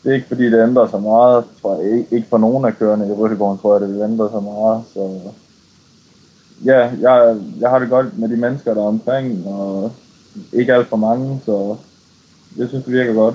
[0.03, 1.93] det er ikke fordi, det ændrer så meget, tror jeg.
[1.93, 4.83] Ikke, ikke for nogen af kørende i Rødegården, tror jeg, det vil ændre så meget.
[4.95, 5.21] Så
[6.65, 9.93] ja, jeg, jeg har det godt med de mennesker, der er omkring, og
[10.53, 11.77] ikke alt for mange, så
[12.57, 13.35] jeg synes, det virker godt.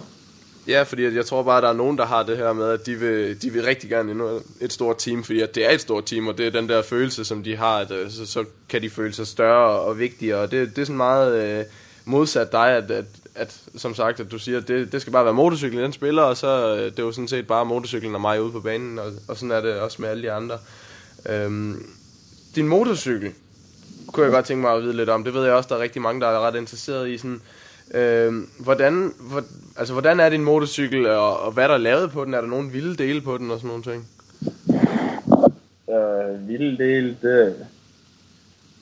[0.68, 2.86] Ja, fordi jeg tror bare, at der er nogen, der har det her med, at
[2.86, 5.82] de vil, de vil rigtig gerne endnu et stort team, fordi at det er et
[5.82, 8.46] stort team, og det er den der følelse, som de har, at øh, så, så
[8.70, 11.66] kan de føle sig større og vigtigere, og det, det er sådan meget øh,
[12.06, 15.26] modsat dig, at, at, at, som sagt, at du siger, at det, det skal bare
[15.26, 18.22] være motorcyklen, den spiller, og så øh, det er jo sådan set bare motorcyklen og
[18.22, 20.58] mig ude på banen, og, og sådan er det også med alle de andre.
[21.30, 21.86] Øhm,
[22.56, 23.32] din motorcykel,
[24.08, 25.24] kunne jeg godt tænke mig at vide lidt om.
[25.24, 27.18] Det ved jeg også, der er rigtig mange, der er ret interesseret i.
[27.18, 27.42] Sådan, øh,
[28.60, 29.44] hvordan, hvor,
[29.78, 32.34] altså, hvordan er din motorcykel, og, og hvad der er lavet på den?
[32.34, 34.08] Er der nogen vilde dele på den og sådan nogle ting?
[35.90, 37.66] Øh, vilde dele, det, det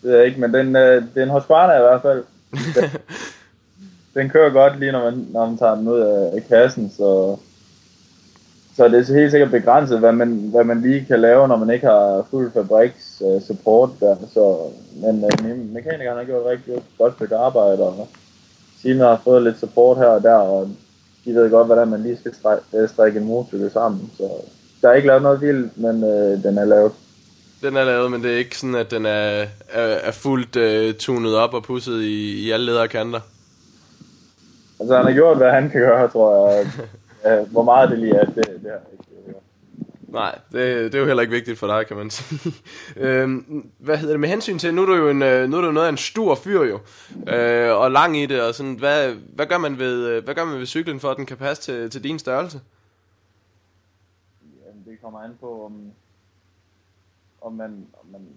[0.02, 2.24] ved jeg ikke, men den, øh, den Husqvarna i hvert fald.
[2.52, 2.90] Den,
[4.22, 7.38] den kører godt lige, når man, når man tager den ud af, af kassen, så
[8.76, 11.70] så det er helt sikkert begrænset, hvad man, hvad man lige kan lave, når man
[11.70, 14.16] ikke har fuld fabriks uh, support der.
[14.34, 14.58] Så,
[14.96, 18.08] men uh, mekanikeren har gjort rigtig godt stykke arbejde, og
[18.84, 20.70] Sina har fået lidt support her og der, og
[21.26, 24.12] de ved godt, hvordan man lige skal strække, strække en motorcykel sammen.
[24.18, 24.24] Så
[24.82, 26.92] der er ikke lavet noget vildt, men uh, den er lavet.
[27.62, 30.96] Den er lavet, men det er ikke sådan, at den er, er, er fuldt uh,
[31.00, 33.20] tunet op og pusset i, i alle ledere kanter?
[34.80, 36.68] Altså han har gjort, hvad han kan gøre, tror jeg.
[37.26, 38.72] Uh, hvor meget det lige er, det, det
[40.14, 42.54] Nej, det, det er jo heller ikke vigtigt for dig, kan man sige.
[43.06, 45.62] øhm, hvad hedder det med hensyn til, nu er du jo en, øh, nu er
[45.62, 46.80] du noget af en stor fyr jo,
[47.34, 50.46] øh, og lang i det, og sådan, hvad, hvad, gør man ved, øh, hvad gør
[50.46, 52.62] man ved cyklen, for at den kan passe til, til din størrelse?
[54.66, 55.92] Jamen, det kommer an på, om,
[57.42, 58.28] om, man, om, man,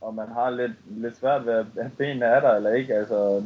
[0.00, 1.66] om man har lidt, lidt svært ved, at
[1.98, 2.94] benene er der eller ikke.
[2.94, 3.42] Altså,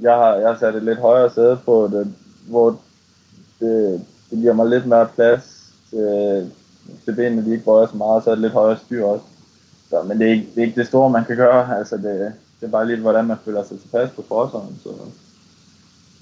[0.00, 2.14] jeg har, jeg har sat et lidt højere sæde på det,
[2.48, 2.80] hvor
[3.60, 6.52] det, det giver mig lidt mere plads til,
[7.04, 9.24] til benene, de ikke bøjer så meget, så er det lidt højere styr også.
[9.90, 11.78] Så, men det er, ikke, det er ikke det store, man kan gøre.
[11.78, 14.80] Altså, det, det er bare lidt, hvordan man føler sig tilpas på forsøgen.
[14.82, 14.90] Så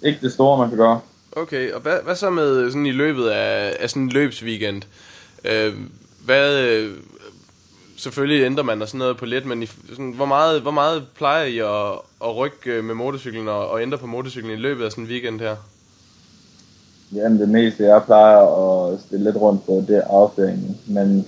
[0.03, 1.01] ikke det store, man kan gøre.
[1.37, 4.83] Okay, og hvad, hvad så med sådan i løbet af, af sådan en løbsweekend?
[5.45, 5.75] Øh,
[6.25, 6.97] hvad, øh,
[7.97, 11.07] selvfølgelig ændrer man og sådan noget på lidt, men i, sådan, hvor, meget, hvor meget
[11.15, 14.85] plejer I at, at rykke øh, med motorcyklen og, og ændre på motorcyklen i løbet
[14.85, 15.57] af sådan en weekend her?
[17.15, 18.39] Jamen det meste, jeg plejer
[18.93, 20.79] at stille lidt rundt på, det er afføringen.
[20.87, 21.27] Men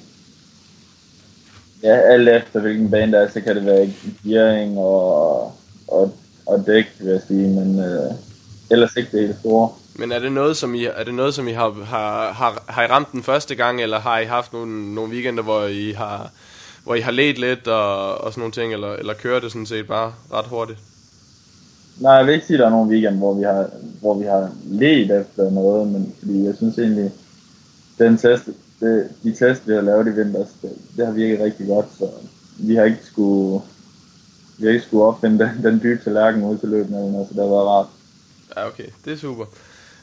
[1.82, 3.92] ja, alt efter hvilken bane der er, så kan det være
[4.24, 5.52] gearing og,
[5.88, 6.12] og,
[6.46, 7.48] og dæk, vil jeg sige.
[7.48, 8.10] Men øh,
[8.70, 9.68] ellers ikke det hele store.
[9.94, 12.82] Men er det noget, som I, er det noget, som I har, har, har, har
[12.82, 16.30] I ramt den første gang, eller har I haft nogle, nogle weekender, hvor I har,
[16.84, 19.66] hvor I har let lidt og, og sådan nogle ting, eller, eller kører det sådan
[19.66, 20.78] set bare ret hurtigt?
[22.00, 24.24] Nej, jeg vil ikke sige, at der er nogle weekend, hvor vi har, hvor vi
[24.24, 27.12] har let efter noget, men fordi jeg synes egentlig,
[27.98, 28.48] den test,
[28.80, 32.08] det, de test, vi har lavet i vinter, det, det har virket rigtig godt, så
[32.58, 33.62] vi har ikke skulle,
[34.58, 37.34] vi har ikke skulle opfinde den, den dybe tallerken ud til løbet, eller noget, så
[37.34, 37.86] det har været rart.
[38.56, 39.44] Ja, okay, det er super.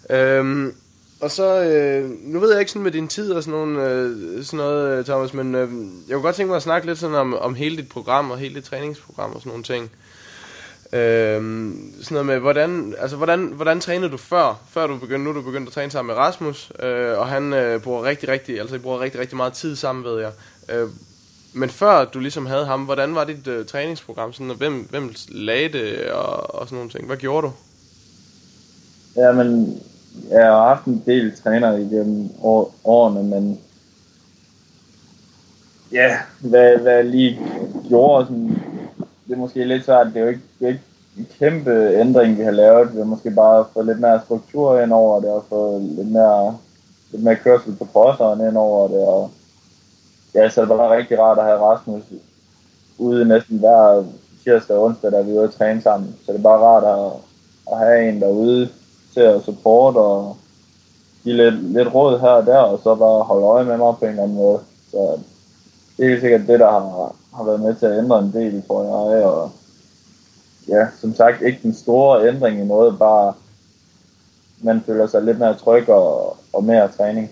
[0.10, 0.74] Øhm,
[1.22, 4.44] og så, øh, nu ved jeg ikke sådan med din tid og sådan, nogle, øh,
[4.44, 5.70] sådan noget, øh, Thomas, men øh,
[6.08, 8.38] jeg kunne godt tænke mig at snakke lidt sådan om, om hele dit program og
[8.38, 9.92] hele dit træningsprogram og sådan nogle ting.
[10.94, 15.30] Øhm, sådan noget med, hvordan, altså, hvordan, hvordan trænede du før, før du begyndte, nu
[15.30, 18.60] er du begyndt at træne sammen med Rasmus, øh, og han øh, bruger rigtig, rigtig,
[18.60, 20.32] altså I bruger rigtig, rigtig meget tid sammen, ved jeg.
[20.70, 20.90] Øh,
[21.54, 25.14] men før du ligesom havde ham, hvordan var dit øh, træningsprogram, sådan, og hvem, hvem
[25.30, 27.06] lagde det, og, og sådan nogle ting?
[27.06, 27.54] Hvad gjorde du?
[29.16, 29.80] Ja, men
[30.30, 33.60] jeg har haft en del træner igennem år, årene, men
[35.92, 37.40] ja, hvad, hvad jeg lige
[37.88, 38.63] gjorde, sådan,
[39.28, 40.08] det er måske lidt svært.
[40.08, 40.84] Det er jo ikke, det er ikke
[41.18, 42.94] en kæmpe ændring, vi har lavet.
[42.94, 46.58] Vi har måske bare fået lidt mere struktur ind over det, og fået lidt mere,
[47.12, 49.08] lidt mere kørsel på crosseren ind over det.
[49.08, 49.32] Og
[50.36, 52.04] ja, så det var bare rigtig rart at have Rasmus
[52.98, 54.04] ude næsten hver
[54.44, 56.16] tirsdag og onsdag, da vi er ude at træne sammen.
[56.26, 57.20] Så det er bare rart at,
[57.72, 58.70] at have en derude
[59.14, 60.38] til at supporte og
[61.24, 64.06] give lidt, lidt råd her og der, og så bare holde øje med mig på
[64.06, 64.60] en eller anden måde.
[64.92, 65.20] Så
[65.98, 68.64] det er helt sikkert det, der har, har været med til at ændre en del,
[68.68, 69.26] tror jeg.
[69.26, 69.52] Og
[70.68, 73.34] ja, som sagt, ikke den store ændring i noget, bare
[74.62, 77.32] man føler sig lidt mere tryg og, og mere træning.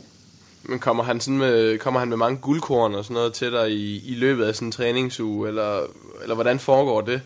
[0.63, 3.71] Men kommer han, sådan med, kommer han med mange guldkorn og sådan noget til dig
[3.71, 5.79] i, i løbet af sådan en træningsuge, eller,
[6.21, 7.21] eller hvordan foregår det?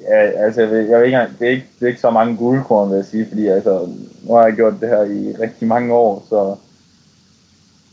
[0.00, 2.36] Ja, altså, jeg ved, jeg ved ikke det er ikke, det er ikke så mange
[2.36, 3.88] guldkorn, vil jeg sige, fordi altså,
[4.22, 6.56] nu har jeg gjort det her i rigtig mange år, så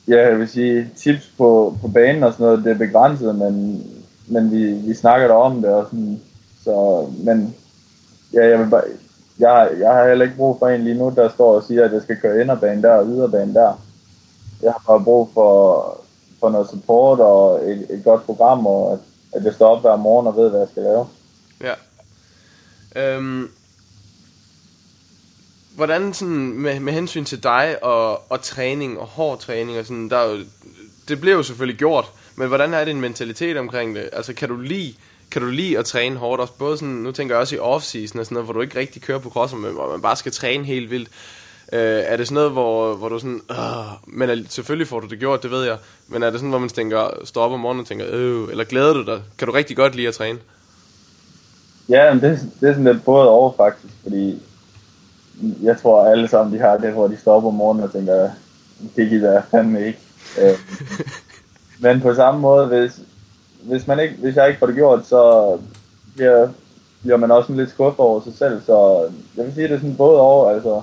[0.08, 3.84] ja, jeg vil sige, tips på, på banen og sådan noget, det er begrænset, men,
[4.28, 6.22] men vi, vi snakker der om det, og sådan,
[6.64, 7.56] så, men
[8.34, 8.84] ja, jeg vil bare,
[9.40, 11.94] jeg, jeg har heller ikke brug for en lige nu, der står og siger, at
[11.94, 13.82] jeg skal køre inderbane der og yderbane der.
[14.62, 16.02] Jeg har bare brug for,
[16.40, 19.00] for noget support og et, et godt program, og at,
[19.34, 21.08] at jeg står op hver morgen og ved, hvad jeg skal lave.
[21.62, 21.74] Ja.
[22.96, 23.50] Øhm,
[25.78, 30.10] hvordan sådan med, med hensyn til dig og, og træning og hård træning og sådan,
[30.10, 30.38] der jo,
[31.08, 34.10] det bliver jo selvfølgelig gjort, men hvordan er din mentalitet omkring det?
[34.14, 34.94] Altså kan du lide
[35.32, 36.54] kan du lide at træne hårdt også?
[36.54, 39.02] Både sådan, nu tænker jeg også i off-season og sådan noget, hvor du ikke rigtig
[39.02, 41.10] kører på crosser, men hvor man bare skal træne helt vildt.
[41.74, 43.58] Øh, er det sådan noget, hvor, hvor du sådan, øh,
[44.08, 46.70] men selvfølgelig får du det gjort, det ved jeg, men er det sådan, hvor man
[46.70, 49.22] tænker, står op om morgenen og tænker, øh, eller glæder du dig?
[49.38, 50.40] Kan du rigtig godt lide at træne?
[51.90, 54.42] Ja, men det, det er sådan lidt både over faktisk, fordi
[55.64, 58.30] jeg tror alle sammen, de har det, hvor de står op om morgenen og tænker,
[58.96, 60.00] det gider jeg fandme ikke.
[60.42, 60.58] Øh,
[61.84, 63.00] men på samme måde, hvis,
[63.62, 65.58] hvis, man ikke, hvis jeg ikke får det gjort, så
[66.16, 66.48] bliver,
[67.02, 68.62] bliver man også lidt skuffet over sig selv.
[68.66, 70.50] Så jeg vil sige, det er sådan både over.
[70.50, 70.82] Altså,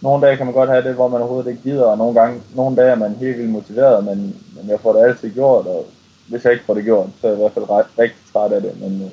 [0.00, 2.40] nogle dage kan man godt have det, hvor man overhovedet ikke gider, og nogle, gange,
[2.54, 5.86] nogle dage er man helt vildt motiveret, men, men jeg får det altid gjort, og
[6.28, 8.52] hvis jeg ikke får det gjort, så er jeg i hvert fald ret, rigtig træt
[8.52, 8.80] af det.
[8.80, 9.10] Men øh,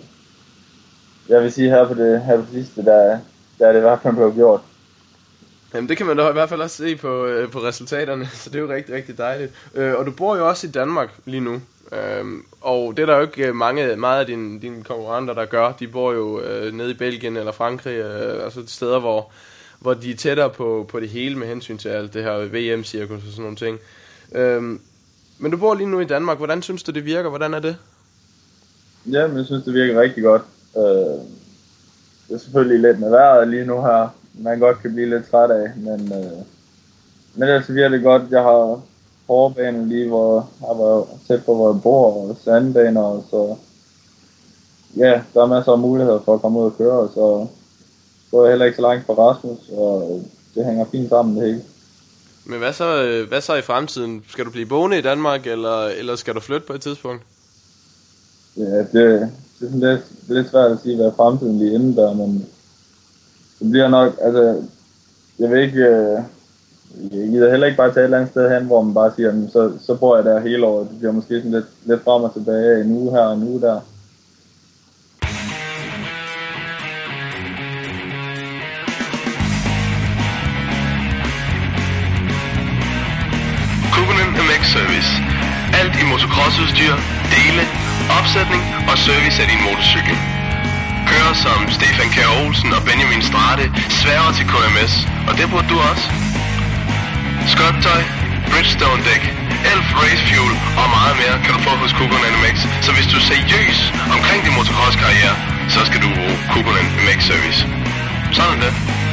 [1.29, 3.17] jeg vil sige, her på det, her på det sidste, der,
[3.59, 4.61] der er det i hvert fald blevet gjort.
[5.73, 8.49] Jamen det kan man da i hvert fald også se på, øh, på resultaterne, så
[8.49, 9.51] det er jo rigtig, rigtig dejligt.
[9.75, 11.61] Øh, og du bor jo også i Danmark lige nu.
[11.91, 15.45] Øhm, og det er der jo ikke øh, mange, meget af dine, dine konkurrenter, der
[15.45, 15.71] gør.
[15.71, 19.31] De bor jo øh, nede i Belgien eller Frankrig, øh, altså steder, hvor,
[19.79, 23.23] hvor de er tættere på, på det hele med hensyn til alt det her VM-cirkus
[23.23, 23.79] og sådan nogle ting.
[24.35, 24.81] Øhm,
[25.37, 26.37] men du bor lige nu i Danmark.
[26.37, 27.29] Hvordan synes du, det virker?
[27.29, 27.77] Hvordan er det?
[29.11, 30.41] Ja, men jeg synes, det virker rigtig godt.
[30.77, 31.25] Øh,
[32.27, 35.51] det er selvfølgelig lidt med vejret lige nu her, man godt kan blive lidt træt
[35.51, 36.37] af, men, øh,
[37.35, 38.23] men ellers det godt.
[38.31, 38.81] Jeg har
[39.27, 43.55] forbanen lige, hvor jeg var tæt på, hvor jeg bor, og sandbaner, så
[44.97, 47.47] ja, der er masser af muligheder for at komme ud og køre, og så
[48.31, 50.23] går jeg heller ikke så langt fra Rasmus, og
[50.55, 51.61] det hænger fint sammen det hele.
[52.45, 54.23] Men hvad så, øh, hvad så i fremtiden?
[54.29, 57.23] Skal du blive boende i Danmark, eller, eller skal du flytte på et tidspunkt?
[58.57, 61.73] Ja, det, det er sådan lidt, det er lidt svært at sige, hvad fremtiden lige
[61.73, 62.47] indebærer, der, men
[63.59, 64.61] det bliver nok, altså,
[65.39, 66.19] jeg vil ikke, øh,
[67.11, 69.49] jeg gider heller ikke bare tage et eller andet sted hen, hvor man bare siger,
[69.51, 70.89] så, så bor jeg der hele året.
[70.89, 73.61] Det bliver måske sådan lidt, lidt frem og tilbage, en uge her og en uge
[73.61, 73.79] der.
[83.93, 85.11] Kukunen MX Service.
[85.79, 86.95] Alt i motocrossudstyr,
[87.33, 87.86] dele,
[88.19, 90.15] opsætning og service af din motorcykel.
[91.11, 93.65] Kører som Stefan Kjær Olsen og Benjamin Strate
[93.99, 94.93] sværger til KMS,
[95.27, 96.05] og det burde du også.
[97.53, 98.01] Skøjtøj,
[98.51, 99.23] Bridgestone dæk,
[99.71, 102.55] Elf Race Fuel og meget mere kan du få hos Kukunen MX.
[102.85, 103.79] Så hvis du er seriøs
[104.15, 105.35] omkring din motocross-karriere,
[105.73, 107.59] så skal du bruge Kukunen MX Service.
[108.37, 109.06] Sådan det.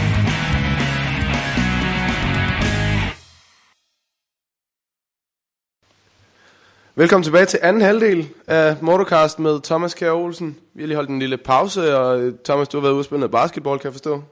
[6.96, 10.58] Velkommen tilbage til anden halvdel af Motorcast med Thomas Kjær Olsen.
[10.74, 13.04] Vi har lige holdt en lille pause, og øh, Thomas, du har været ude og
[13.04, 14.22] spille noget basketball, kan jeg forstå?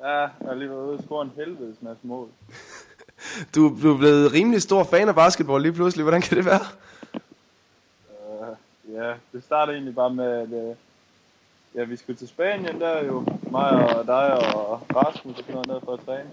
[0.00, 2.28] Ja, jeg har lige været ude og score en helvedes masse mål.
[3.54, 6.02] Du, du er blevet rimelig stor fan af basketball lige pludselig.
[6.02, 6.60] Hvordan kan det være?
[8.10, 8.56] Uh,
[8.94, 10.76] ja, det startede egentlig bare med, at uh,
[11.74, 15.62] ja, vi skulle til Spanien, der er jo mig og dig og Rasmus og sådan
[15.66, 16.30] noget for at træne.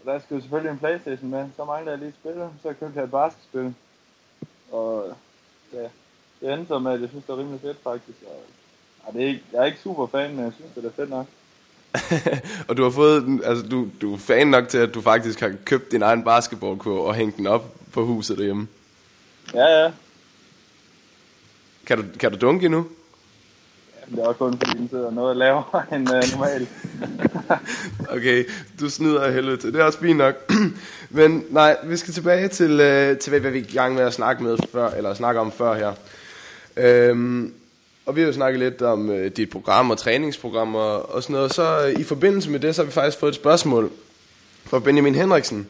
[0.00, 2.98] Og der skulle selvfølgelig en Playstation med, så mangler jeg lige et spil, så købte
[2.98, 3.74] jeg et basketspil.
[4.72, 5.16] Og
[5.72, 5.86] ja,
[6.40, 8.18] det endte så med, at jeg synes, det er rimelig fedt faktisk.
[8.26, 8.42] Og,
[9.06, 11.10] ja, det er ikke, jeg er ikke super fan, men jeg synes, det er fedt
[11.10, 11.26] nok.
[12.68, 15.54] og du har fået, altså du, du er fan nok til, at du faktisk har
[15.64, 18.68] købt din egen basketballkurv og hængt den op på huset derhjemme.
[19.54, 19.92] Ja, ja.
[21.86, 22.86] Kan du, kan du dunke endnu?
[24.12, 26.68] Det er også kun fordi, den sidder noget lavere end uh, normalt.
[28.16, 28.44] Okay,
[28.80, 29.72] du snyder af helvede til.
[29.72, 30.52] Det er også fint nok.
[31.10, 34.14] Men nej, vi skal tilbage til, øh, til hvad vi er i gang med at
[34.14, 35.92] snakke med før, eller snakke om før her.
[36.76, 37.54] Øhm,
[38.06, 41.34] og vi har jo snakket lidt om øh, dit program og træningsprogram og, og sådan
[41.34, 41.54] noget.
[41.54, 43.90] Så øh, i forbindelse med det, så har vi faktisk fået et spørgsmål
[44.64, 45.68] fra Benjamin Henriksen,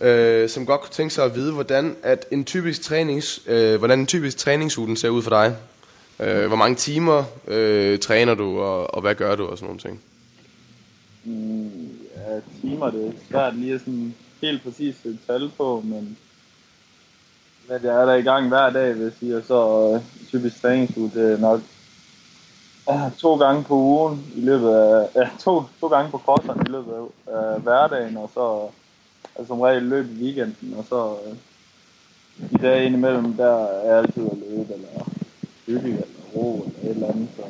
[0.00, 3.98] øh, som godt kunne tænke sig at vide, hvordan, at en typisk trænings, øh, hvordan
[3.98, 5.56] en typisk træningsuge ser ud for dig.
[6.20, 9.80] Øh, hvor mange timer øh, træner du, og, og hvad gør du, og sådan nogle
[9.80, 10.00] ting.
[11.24, 16.18] Mm, ja, timer, det er svært lige at sådan helt præcis sætte tal på, men
[17.66, 20.62] hvad jeg er der i gang hver dag, vil jeg sige, og så øh, typisk
[20.62, 21.60] træningsuge, det er nok
[22.90, 26.70] øh, to gange på ugen i løbet af, ja, to, to gange på crosseren i
[26.70, 28.68] løbet af øh, hverdagen, og så
[29.36, 31.36] altså, som regel løb i weekenden, og så øh,
[32.50, 34.88] i dag indimellem, der er jeg altid at løbe, eller
[35.68, 36.04] cykle, eller
[36.36, 37.42] ro, eller et eller andet, så,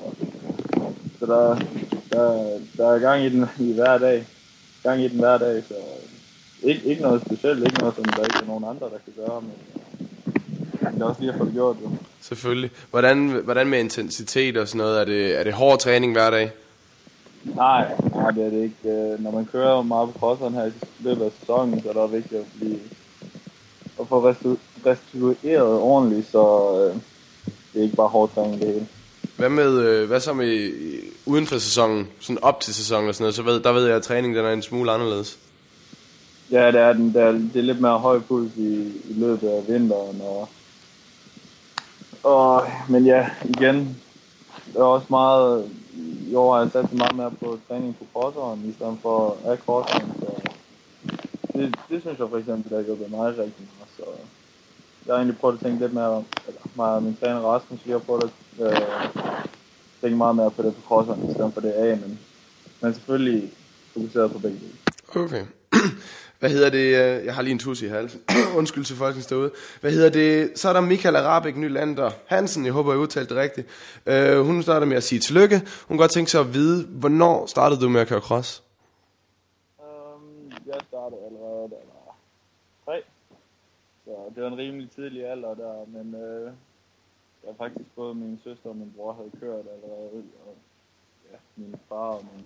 [1.18, 1.59] så der,
[2.12, 4.26] der, der er gang i den i hver dag.
[4.83, 5.74] Gang i den hver dag, så
[6.62, 9.40] ikke, ikke noget specielt, ikke noget, som der ikke er nogen andre, der kan gøre,
[9.42, 9.52] men
[10.94, 11.90] det er også lige at få det gjort, jo.
[12.20, 12.70] Selvfølgelig.
[12.90, 15.00] Hvordan, hvordan med intensitet og sådan noget?
[15.00, 16.50] Er det, er det hård træning hver dag?
[17.44, 18.90] Nej, nej, det er det ikke.
[18.90, 22.12] Øh, Når man kører meget på crosseren her i løbet af sæsonen, så er det
[22.12, 22.78] vigtigt at, blive,
[24.00, 24.35] at få
[24.87, 27.00] restitueret ordentligt, så øh,
[27.72, 28.88] det er ikke bare hård træning det hele.
[29.37, 33.14] Hvad med, øh, hvad så med øh, uden for sæsonen, sådan op til sæsonen og
[33.14, 35.38] sådan noget, så ved, der ved jeg, at træningen den er en smule anderledes.
[36.50, 37.14] Ja, det er den.
[37.14, 38.72] Det er, det er lidt mere høj puls i,
[39.09, 40.20] i løbet af vinteren.
[40.20, 40.48] Og,
[42.22, 43.96] og, men ja, igen,
[44.74, 45.70] der er også meget,
[46.31, 49.59] i år har jeg sat meget mere på træning på crosseren, i stedet for af
[49.59, 50.12] crosseren.
[50.20, 50.52] Så
[51.52, 53.88] det, det synes jeg for eksempel, der hjulpet mig rigtig meget.
[53.96, 54.02] Så
[55.09, 57.81] jeg har egentlig prøvet at tænke lidt mere, om- eller mig og min træner Rasmus,
[57.85, 58.23] vi har prøvet
[58.61, 58.77] at øh,
[60.01, 62.18] tænke meget mere på det på crosseren, i stedet for det A, men,
[62.81, 63.53] men selvfølgelig
[63.92, 65.25] fokuseret på begge dele.
[65.25, 65.44] Okay.
[66.40, 66.79] Hvad hedder det?
[66.79, 68.21] Øh, jeg har lige en tus i halsen.
[68.59, 69.51] Undskyld til folkens derude.
[69.81, 70.59] Hvad hedder det?
[70.59, 72.64] Så er der Michael Arabik Nylander Hansen.
[72.64, 73.66] Jeg håber, jeg udtalte det rigtigt.
[74.07, 75.57] Uh, hun starter med at sige tillykke.
[75.59, 78.62] Hun kan godt tænke sig at vide, hvornår startede du med at køre cross?
[79.79, 82.14] Um, jeg startede allerede, da jeg var
[82.85, 83.03] tre.
[84.29, 86.53] Så det var en rimelig tidlig alder der, men øh,
[87.43, 90.55] jeg har faktisk både min søster og min bror havde kørt allerede, og
[91.33, 92.45] ja, min far og min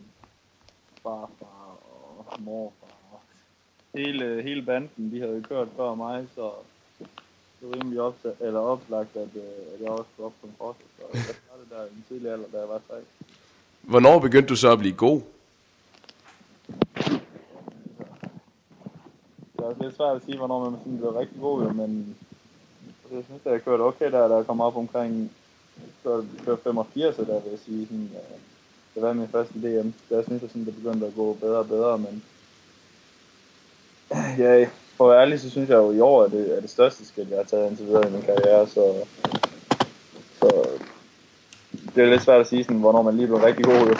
[1.02, 1.78] farfar
[2.28, 2.96] og morfar.
[3.12, 3.20] Og
[3.94, 6.50] hele, hele banden, de havde kørt før mig, så
[7.60, 10.54] det var rimelig opsat, eller oplagt, at, øh, at jeg også skulle op på en
[10.58, 10.78] cross.
[10.78, 12.94] Så jeg startede der i en tidlig alder, da jeg var 3.
[13.82, 15.20] Hvornår begyndte du så at blive god?
[19.78, 22.16] Det er svært at sige, hvornår man sådan bliver rigtig god, men
[23.12, 25.30] jeg synes, at jeg kørte okay der, da jeg kom op omkring
[26.02, 28.38] så kørte 85, der vil jeg sige, sådan, øh,
[28.94, 29.88] det var min første DM.
[30.08, 32.22] Så jeg synes, at sådan, det begyndte at gå bedre og bedre, men
[34.38, 36.70] ja, for at være ærlig, så synes jeg jo i år, er det er det
[36.70, 39.06] største skridt, jeg har taget indtil videre i min karriere, så,
[40.40, 40.68] så
[41.94, 43.74] det er lidt svært at sige, sådan, hvornår man lige blev rigtig god.
[43.74, 43.96] Jo.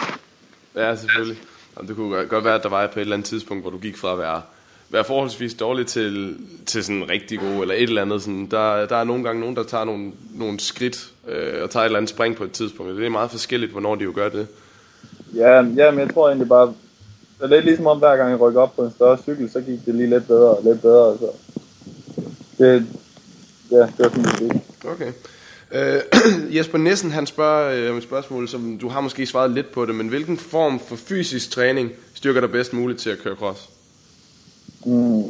[0.75, 1.37] Ja, selvfølgelig.
[1.77, 3.77] Jamen, det kunne godt være, at der var på et eller andet tidspunkt, hvor du
[3.77, 4.41] gik fra at være,
[4.89, 8.21] være forholdsvis dårlig til, til sådan rigtig god, eller et eller andet.
[8.21, 8.47] Sådan.
[8.51, 11.85] Der, der er nogle gange nogen, der tager nogle, nogle skridt øh, og tager et
[11.85, 12.95] eller andet spring på et tidspunkt.
[12.95, 14.47] Det er meget forskelligt, hvornår de jo gør det.
[15.35, 16.73] Ja, ja, men jeg tror egentlig bare,
[17.39, 19.61] det er lidt ligesom om hver gang jeg rykker op på en større cykel, så
[19.61, 21.17] gik det lige lidt bedre og lidt bedre.
[21.17, 21.29] Så
[22.57, 22.85] det,
[23.71, 24.61] ja, det var sådan det.
[24.85, 25.11] Okay.
[25.71, 26.01] Øh,
[26.57, 29.85] Jesper Nissen, han spørger øh, om et spørgsmål, som du har måske svaret lidt på
[29.85, 33.69] det, men hvilken form for fysisk træning styrker dig bedst muligt til at køre cross?
[34.85, 35.23] Mm,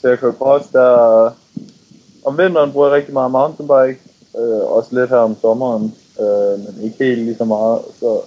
[0.00, 1.30] til at køre cross, der
[2.24, 4.00] om vinteren bruger jeg rigtig meget mountainbike,
[4.38, 7.80] øh, også lidt her om sommeren, øh, men ikke helt lige så meget.
[8.00, 8.20] Så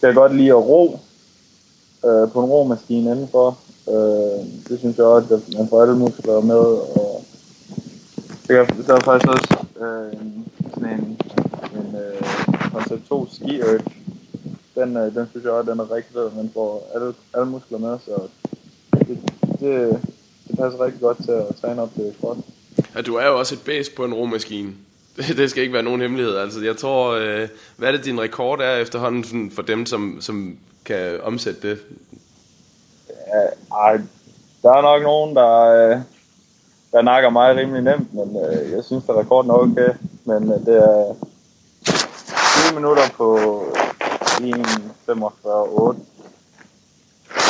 [0.00, 0.98] kan jeg godt lide at ro
[2.04, 3.58] øh, på en romaskine indenfor.
[3.88, 6.56] Øh, det synes jeg også, at man får alle muskler med.
[6.56, 7.24] Og
[8.46, 11.20] så, jeg- så er der faktisk også øh, en, sådan en,
[11.80, 12.22] en øh,
[12.74, 13.80] altså 2 ski urge.
[14.74, 16.30] Den, øh, den synes jeg også, den er rigtig fed.
[16.36, 18.20] Man får alle, alle muskler med, så
[19.06, 19.18] det,
[19.60, 20.02] det,
[20.48, 22.40] det passer rigtig godt til at træne op til cross.
[22.94, 24.72] Ja, du er jo også et base på en romaskine.
[25.36, 26.36] Det, skal ikke være nogen hemmelighed.
[26.36, 30.58] Altså, jeg tror, øh, hvad er det, din rekord er efterhånden for dem, som, som
[30.84, 31.78] kan omsætte det?
[33.08, 34.00] Ja, ej,
[34.62, 35.96] der er nok nogen, der, øh,
[36.92, 39.88] der nakker mig rimelig nemt, men øh, jeg synes, at rekorden er okay.
[40.24, 41.14] Men øh, det er
[42.68, 43.38] 20 minutter på
[44.38, 44.48] 1.45.8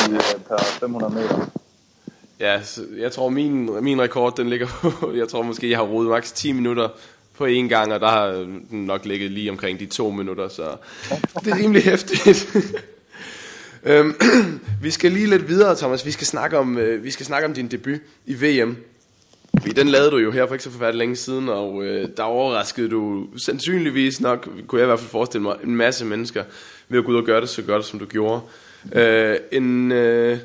[0.09, 1.58] i, øh, per 500 meter.
[2.41, 5.85] Ja, så jeg tror, min, min rekord, den ligger på, jeg tror måske, jeg har
[5.85, 6.89] rodet maks 10 minutter
[7.37, 10.49] på én gang, og der har øh, den nok ligget lige omkring de to minutter,
[10.49, 10.63] så
[11.45, 12.57] det er rimelig hæftigt.
[13.85, 14.15] øhm,
[14.83, 16.07] vi skal lige lidt videre, Thomas.
[16.07, 18.77] Vi skal snakke om, øh, vi skal snakke om din debut i VM.
[19.61, 22.23] Fordi Den lavede du jo her for ikke så forfærdeligt længe siden, og øh, der
[22.23, 26.45] overraskede du sandsynligvis nok, kunne jeg i hvert fald forestille mig, en masse mennesker
[26.89, 28.41] ved at gå ud og gøre det så godt, som du gjorde.
[28.93, 30.39] Øh, en øh,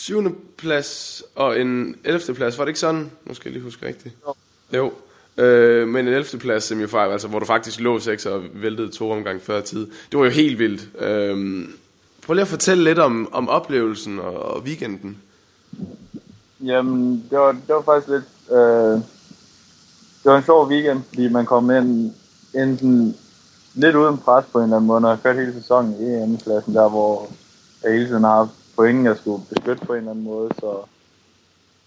[0.00, 2.34] syvende plads og en 11.
[2.34, 3.10] plads, var det ikke sådan?
[3.24, 4.14] Nu skal jeg lige huske rigtigt.
[4.26, 4.34] Jo.
[4.78, 4.92] Jo.
[5.44, 6.38] Øh, men en 11.
[6.38, 9.86] plads semifinal, altså hvor du faktisk lå 6 og væltede to omgang før tid.
[10.10, 10.88] Det var jo helt vildt.
[10.98, 11.68] Øh,
[12.26, 15.18] prøv lige at fortælle lidt om, om oplevelsen og, og weekenden.
[16.64, 18.24] Jamen, det var, det var faktisk lidt...
[18.50, 19.00] Øh,
[20.22, 22.12] det var en sjov weekend, fordi man kom ind,
[22.54, 23.14] ind sådan,
[23.74, 26.74] lidt uden pres på en eller anden måde, når jeg kørt hele sæsonen i EM-klassen,
[26.74, 27.28] der hvor
[27.82, 30.70] jeg hele tiden har haft point, jeg skulle beskytte på en eller anden måde, så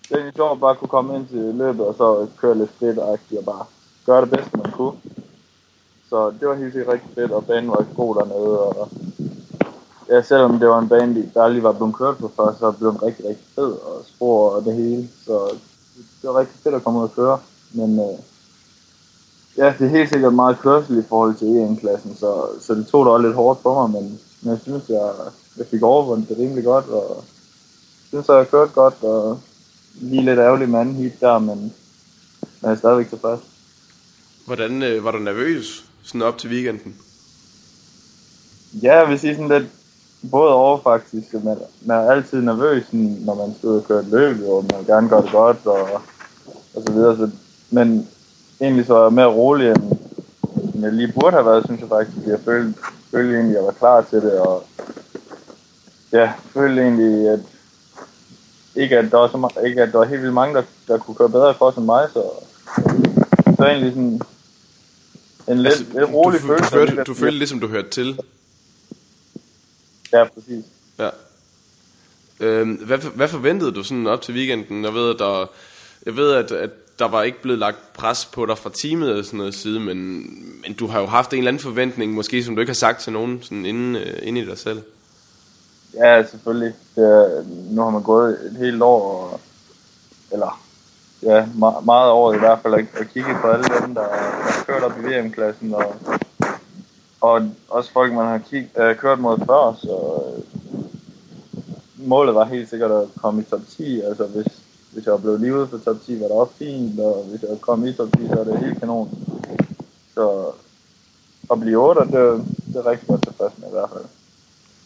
[0.04, 2.72] det er egentlig sjovt at bare kunne komme ind til løbet, og så køre lidt
[2.80, 3.66] fedt og bare
[4.06, 4.98] gøre det bedste, man kunne.
[6.10, 8.90] Så det var helt sikkert rigtig fedt, og banen var god dernede, og
[10.10, 12.92] ja, selvom det var en bane, der aldrig var blevet kørt på før, så blev
[12.92, 15.56] den rigtig, rigtig fed, og spor og det hele, så
[16.22, 17.38] det var rigtig fedt at komme ud og køre,
[17.72, 18.18] men øh,
[19.58, 23.06] ja, det er helt sikkert meget kørsel i forhold til EM-klassen, så, så det tog
[23.06, 25.10] da også lidt hårdt for mig, men, men jeg synes, jeg,
[25.58, 27.24] jeg fik overvundet det rimelig godt, og
[28.12, 29.40] jeg synes, jeg har kørt godt, og
[29.94, 31.74] lige lidt ærgerlig med anden heat der, men,
[32.62, 33.40] jeg er stadigvæk tilfreds.
[34.46, 36.96] Hvordan øh, var du nervøs sådan op til weekenden?
[38.84, 39.68] Ja, jeg vil sige sådan lidt
[40.32, 41.34] både over faktisk.
[41.34, 44.66] Man, man er altid nervøs, sådan, når man skal ud og køre et løb, og
[44.72, 46.02] man gerne gøre det godt, og,
[46.76, 47.18] og så videre.
[47.18, 47.30] Så,
[47.70, 48.08] men
[48.62, 49.84] egentlig så er jeg mere rolig, end,
[50.74, 52.28] end jeg lige burde have været, synes jeg faktisk.
[52.28, 52.80] Jeg følte,
[53.12, 54.64] følte egentlig, at jeg var klar til det, og
[56.14, 57.40] ja, følte egentlig, at
[58.76, 60.98] ikke at der var, så, ma- ikke at der var helt vildt mange, der, der
[60.98, 62.24] kunne køre bedre for end mig, så,
[63.58, 64.22] så egentlig sådan
[65.48, 66.70] en lidt, altså, lidt rolig du, følelse.
[66.70, 68.20] Du, følte, du følte ligesom, du hørte til.
[70.14, 70.66] Ja, præcis.
[71.00, 71.10] Ja.
[72.40, 74.84] Øhm, hvad, hvad forventede du sådan op til weekenden?
[74.84, 75.46] Jeg ved, at der,
[76.06, 79.24] jeg ved, at, at der var ikke blevet lagt pres på dig fra teamet eller
[79.24, 79.98] sådan noget side, men,
[80.62, 83.02] men du har jo haft en eller anden forventning, måske som du ikke har sagt
[83.02, 84.82] til nogen sådan inden, øh, inde i dig selv.
[85.94, 86.74] Ja, selvfølgelig.
[86.96, 89.40] Det er, nu har man gået et helt år, og,
[90.32, 90.62] eller
[91.24, 94.64] ja, meget, meget over i hvert fald, at, kigge på alle dem, der, der har
[94.68, 95.96] kørt op i VM-klassen, og,
[97.22, 100.44] og også folk, man har kig, øh, kørt mod før, så øh,
[102.08, 104.02] målet var helt sikkert at komme i top 10.
[104.02, 104.48] Altså, hvis,
[104.92, 107.62] hvis jeg var blevet lige for top 10, var det også fint, og hvis jeg
[107.62, 109.10] kom i top 10, så er det helt kanon.
[110.14, 110.52] Så
[111.52, 114.06] at blive 8, det, det er rigtig godt tilfreds med i hvert fald.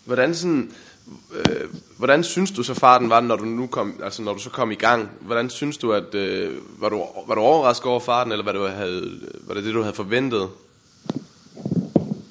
[0.05, 0.71] Hvordan sådan,
[1.35, 4.49] øh, hvordan synes du så farten var, når du nu kom, altså når du så
[4.49, 5.09] kom i gang?
[5.21, 8.71] Hvordan synes du at øh, var du var du overrasket over farten, eller var det
[8.71, 10.49] havde var det det du havde forventet?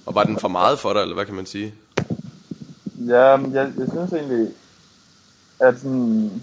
[0.07, 1.75] Og var den for meget for dig, eller hvad kan man sige?
[3.07, 4.49] Ja, jeg, jeg synes egentlig,
[5.61, 6.43] at sådan,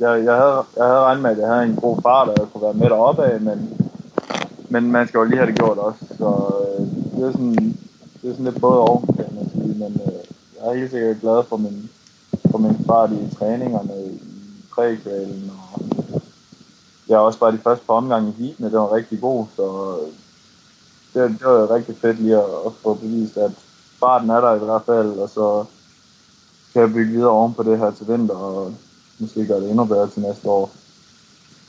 [0.00, 2.46] jeg, jeg, havde, jeg havde regnet med, at jeg havde en god fart, og jeg
[2.52, 3.80] kunne være med deroppe af, men,
[4.68, 5.98] men man skal jo lige have det gjort også.
[6.18, 6.86] Så øh,
[7.16, 7.78] det er sådan,
[8.22, 9.78] det er sådan lidt både og, kan man sige.
[9.78, 10.15] Men øh,
[10.66, 11.90] jeg er helt sikkert glad for min,
[12.50, 14.20] for min fart i træningerne, i
[14.70, 15.82] prækvalen, og
[17.08, 19.96] jeg er også bare de første par omgange i heatene, det var rigtig god, så
[21.14, 23.50] det, det var rigtig fedt lige at, at få bevist, at
[24.00, 25.64] farten er der i hvert fald, og så
[26.72, 28.74] kan jeg bygge videre oven på det her til vinter, og
[29.18, 30.70] måske gøre det endnu bedre til næste år.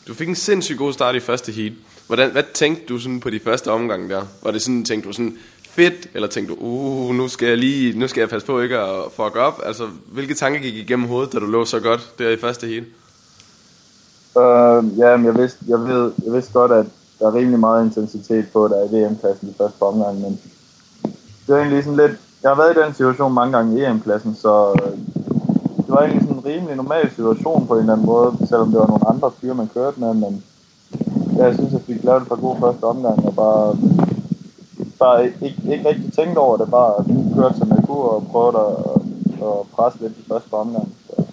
[0.08, 1.74] Du fik en sindssygt god start i første heat.
[2.08, 4.24] Hvordan, hvad tænkte du sådan på de første omgange der?
[4.44, 5.38] Var det sådan, tænkte du sådan,
[5.78, 8.78] fedt, eller tænkte du, uh, nu skal jeg lige, nu skal jeg passe på ikke
[8.78, 9.62] at fuck op?
[9.66, 12.84] Altså, hvilke tanker gik igennem hovedet, da du lå så godt der i første heat?
[14.36, 16.86] Uh, ja, men jeg vidste, jeg, ved, jeg vidste godt, at
[17.20, 20.40] der er rimelig meget intensitet på, der i e VM-klassen i første omgang, men
[21.48, 22.12] det er egentlig sådan lidt,
[22.44, 24.54] jeg har været i den situation mange gange i EM-klassen, så
[24.84, 24.92] øh,
[25.78, 28.80] det var egentlig sådan en rimelig normal situation på en eller anden måde, selvom det
[28.80, 30.44] var nogle andre fyre, man kørte med, men
[31.38, 33.78] ja, jeg synes, jeg fik lavet et par gode første omgang, og bare,
[35.00, 39.48] bare ikke, ikke rigtig tænkt over det, bare kørte som jeg kunne, og prøvede at,
[39.48, 40.96] at presse lidt i første omgang.
[41.08, 41.24] Så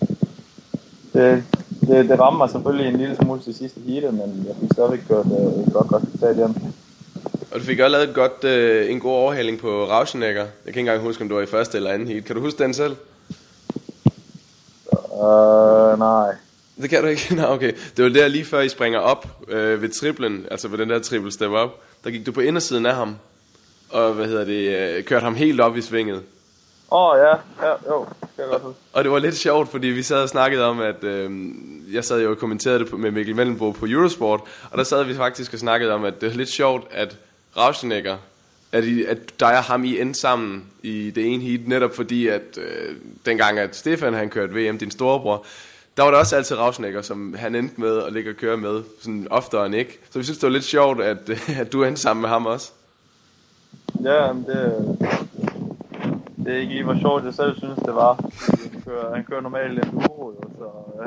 [1.12, 1.44] det,
[1.80, 5.06] det, det rammer mig selvfølgelig en lille smule til sidste heat, men jeg fik stadigvæk
[5.06, 6.54] gjort øh, et godt resultat hjem.
[7.52, 10.40] Og du fik også lavet et godt, øh, en god overhaling på Rauschenegger.
[10.40, 12.24] Jeg kan ikke engang huske, om du var i første eller anden heat.
[12.24, 12.96] Kan du huske den selv?
[14.92, 16.34] Uh, nej.
[16.82, 17.34] Det kan du ikke?
[17.36, 17.72] Nå, okay.
[17.96, 20.98] Det var der lige før I springer op øh, ved triplen, altså ved den der
[20.98, 21.70] triple step up.
[22.04, 23.16] Der gik du på indersiden af ham,
[23.94, 26.22] og hvad hedder det, øh, kørte ham helt op i svinget.
[26.92, 27.30] Åh, oh, ja.
[27.66, 27.74] ja.
[27.88, 28.80] Jo, det huske.
[28.92, 31.30] Og det var lidt sjovt, fordi vi sad og snakkede om, at øh,
[31.92, 34.40] jeg sad jo og kommenterede det på- med Mikkel Mellenbo på Eurosport,
[34.70, 37.16] og der sad vi faktisk og snakkede om, at det er lidt sjovt, at
[37.56, 38.16] Rauschenegger,
[38.72, 42.26] at, I, at dig og ham I endte sammen i det ene heat, netop fordi,
[42.26, 45.44] at øh, dengang, at Stefan han kørte VM, din storebror,
[45.96, 48.82] der var der også altid Rauschenegger, som han endte med at ligge og køre med,
[49.02, 49.98] sådan oftere end ikke.
[50.10, 51.18] Så vi synes, det var lidt sjovt, at,
[51.60, 52.70] at du endte sammen med ham også.
[54.02, 54.98] Ja, men det,
[56.44, 58.30] det er ikke lige hvor sjovt, jeg selv synes, det var.
[58.72, 60.64] Han kører, han kører normalt en uro, jo, så...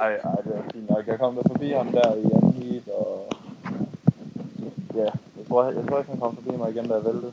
[0.00, 1.06] ej, ej, det var fint nok.
[1.06, 3.30] Jeg kom der forbi ham der i anden heat, og...
[4.94, 5.02] Ja,
[5.38, 7.32] jeg tror, jeg, jeg tror ikke, han kom forbi mig igen, da jeg væltede.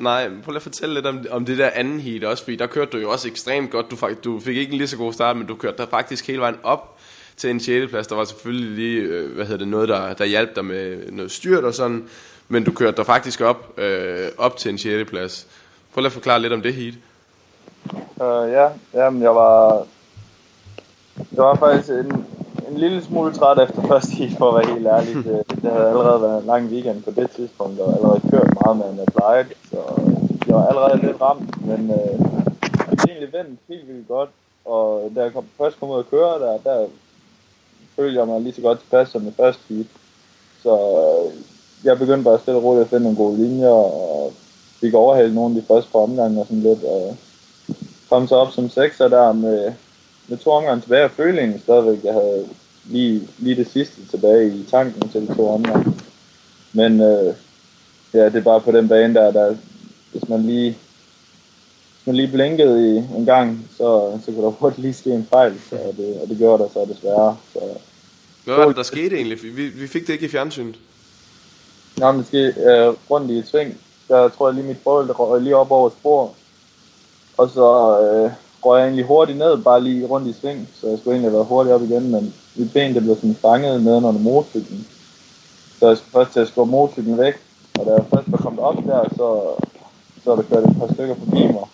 [0.00, 2.66] Nej, prøv lige at fortælle lidt om, om det der anden heat også, fordi der
[2.66, 3.90] kørte du jo også ekstremt godt.
[3.90, 6.26] Du, fak- du fik ikke en lige så god start, men du kørte der faktisk
[6.26, 6.98] hele vejen op
[7.36, 7.90] til en 6.
[7.90, 8.06] plads.
[8.06, 11.30] Der var selvfølgelig lige, øh, hvad hedder det, noget, der, der hjalp dig med noget
[11.30, 12.08] styrt og sådan,
[12.48, 15.10] men du kørte der faktisk op, øh, op til en 6.
[15.10, 15.46] plads.
[15.94, 16.94] Prøv lige at forklare lidt om det heat.
[18.16, 19.86] Uh, ja, jamen, jeg var...
[21.32, 22.26] Jeg var faktisk en,
[22.68, 25.14] en lille smule træt efter første heat, for at være helt ærlig.
[25.24, 28.76] Det, det havde allerede været en lang weekend på det tidspunkt, og allerede kørt meget
[28.76, 29.48] med, end jeg plejede.
[29.70, 29.76] Så
[30.46, 32.18] jeg var allerede lidt ramt, men øh,
[32.90, 34.30] det egentlig vendt helt vildt godt.
[34.64, 36.86] Og da jeg kom, først kom ud at køre der, der
[37.96, 39.86] følte jeg mig lige så godt tilpas som i første heat.
[40.62, 41.55] Så øh,
[41.86, 44.32] jeg begyndte bare stille og roligt at finde nogle gode linjer, og
[44.80, 46.84] fik overhældt nogle af de første par omgange og sådan lidt.
[46.84, 47.16] Og
[48.10, 49.72] kom så op som sekser der med,
[50.28, 52.48] med to omgange tilbage, og følte egentlig stadigvæk, jeg havde
[52.84, 55.92] lige, lige det sidste tilbage i tanken til de to omgange.
[56.72, 57.34] Men øh,
[58.14, 59.56] ja, det er bare på den bane der, der
[60.12, 60.70] hvis man lige
[61.96, 65.26] hvis man lige blinkede i en gang, så, så kunne der hurtigt lige ske en
[65.30, 67.36] fejl, så det, og det gjorde der så desværre.
[67.52, 67.60] Så,
[68.44, 69.42] Hvad var det, der skete egentlig?
[69.42, 70.74] Vi, vi fik det ikke i fjernsynet.
[71.96, 75.56] Nå, måske øh, rundt i et sving, der tror jeg lige mit bold røg lige
[75.56, 76.30] op over spor,
[77.38, 77.66] og så
[78.00, 78.30] øh,
[78.64, 81.36] røg jeg egentlig hurtigt ned, bare lige rundt i sving, så jeg skulle egentlig have
[81.36, 84.86] været hurtigt op igen, men mit ben det blev sådan fanget ned under motorcyklen.
[85.78, 87.34] Så jeg skulle først til at skubbe motorcyklen væk,
[87.78, 89.28] og da jeg først var kommet op der, så,
[90.24, 91.66] så er der kørt et par stykker forbi mig.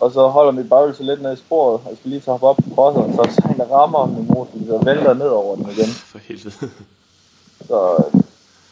[0.00, 2.56] Og så holder mit baghjul lidt ned i sporet, og jeg skal lige tage op
[2.56, 5.86] på crosseren, så så der rammer min motorcykel, så vælter ned over den igen.
[5.86, 6.54] For helvede.
[7.68, 8.20] Så øh,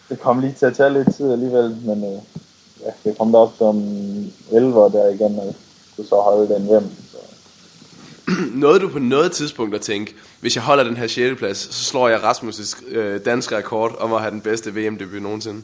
[0.08, 2.20] det kom lige til at tage lidt tid alligevel, men øh,
[2.84, 3.76] ja, det kom derop som
[4.52, 5.54] 11 der igen, og
[5.96, 6.90] kunne så holde den hjem.
[7.12, 7.18] Så.
[8.60, 11.38] Nåede du på noget tidspunkt at tænke, hvis jeg holder den her 6.
[11.38, 15.62] plads, så slår jeg Rasmus' øh, danske rekord om at have den bedste VM-debut nogensinde?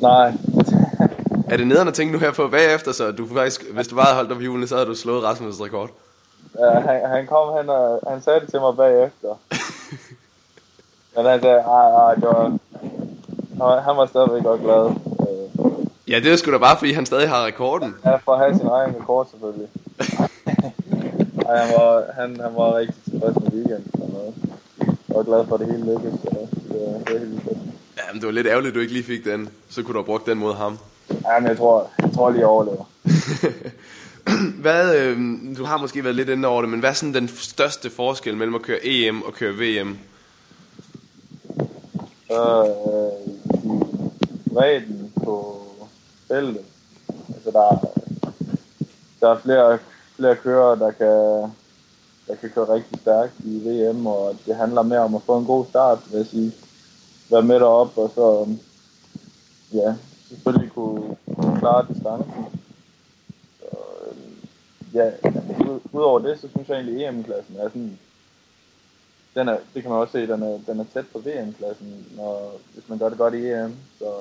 [0.00, 0.32] Nej,
[1.50, 4.04] Er det nederen at tænke nu her på bagefter, så du faktisk, hvis du bare
[4.04, 5.90] havde holdt dig på hjulene, så havde du slået Rasmus' rekord?
[6.58, 9.34] ja, han, han kom hen og han sagde det til mig bagefter.
[11.16, 12.58] men han sagde, ej, ej, det var,
[13.56, 14.84] han var- han var stadigvæk godt glad.
[14.86, 17.94] Øh, Ja, det er sgu da bare, fordi han stadig har rekorden.
[18.04, 19.68] Ja, for at have sin egen rekord selvfølgelig.
[21.48, 23.90] Ej, han, var, han, han var rigtig tilfreds med weekenden.
[24.02, 24.34] og noget.
[25.08, 26.20] Jeg var glad for, at det hele lykkedes.
[26.20, 27.58] Så det, var- det var helt vildt.
[27.96, 29.48] Ja, men det var lidt ærgerligt, at du ikke lige fik den.
[29.70, 30.78] Så kunne du have brugt den mod ham.
[31.10, 32.84] Ja, men jeg tror, jeg tror lige, jeg overlever.
[34.62, 35.18] Hvad, øh,
[35.58, 38.36] du har måske været lidt inde over det, men hvad er sådan den største forskel
[38.36, 39.98] mellem at køre EM og køre VM?
[42.32, 42.66] Øh,
[44.56, 45.62] bredden på
[46.28, 46.64] feltet.
[47.34, 47.88] Altså, der,
[49.20, 49.78] der er flere,
[50.16, 51.52] flere kører, der kan,
[52.26, 55.46] der kan køre rigtig stærkt i VM, og det handler mere om at få en
[55.46, 56.52] god start, vil jeg sige.
[57.30, 58.56] Være med derop, og så
[59.72, 59.94] ja,
[60.28, 62.46] selvfølgelig kunne, kunne klare distancen.
[63.60, 63.66] Så,
[64.94, 65.10] ja,
[65.92, 67.98] udover det, så synes jeg egentlig, e at EM-klassen er sådan
[69.36, 72.60] den er, det kan man også se, den er, den er tæt på VM-klassen, når,
[72.74, 73.76] hvis man gør det godt i EM.
[73.98, 74.12] Så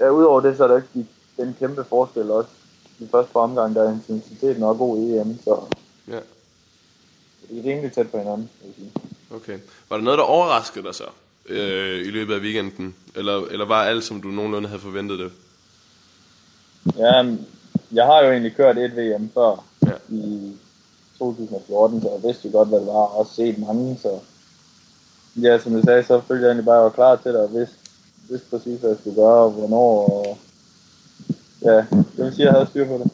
[0.00, 2.50] ja, udover det, så er der ikke de, den kæmpe forskel også.
[2.98, 5.60] I første omgang, der er intensiteten også god i EM, så
[6.08, 6.18] Ja,
[7.50, 8.90] det er rimelig tæt på hinanden, vil
[9.36, 9.58] okay.
[9.88, 11.04] Var der noget, der overraskede dig så
[11.48, 12.94] øh, i løbet af weekenden?
[13.14, 15.32] Eller, eller var alt, som du nogenlunde havde forventet det?
[16.98, 17.36] Ja,
[17.92, 20.14] jeg har jo egentlig kørt et VM før Ja.
[20.14, 20.52] i
[21.18, 24.18] 2014, så jeg vidste jo godt, hvad det var, og også set mange, så
[25.42, 27.40] ja, som jeg sagde, så følte jeg egentlig bare, at jeg var klar til det,
[27.40, 27.76] og vidste,
[28.28, 30.38] vidste præcis, hvad jeg skulle gøre, og hvornår, og
[31.62, 33.10] ja, det vil sige, at jeg havde styr på det.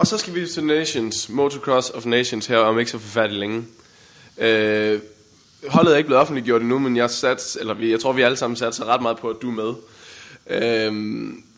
[0.00, 3.64] og så skal vi til Nations, Motocross of Nations her om ikke så forfærdeligt længe.
[4.38, 5.00] Øh,
[5.68, 8.36] holdet er ikke blevet offentliggjort endnu, men jeg, sat, eller vi, jeg tror, vi alle
[8.36, 9.74] sammen satser ret meget på, at du er med.
[10.46, 10.92] Øh,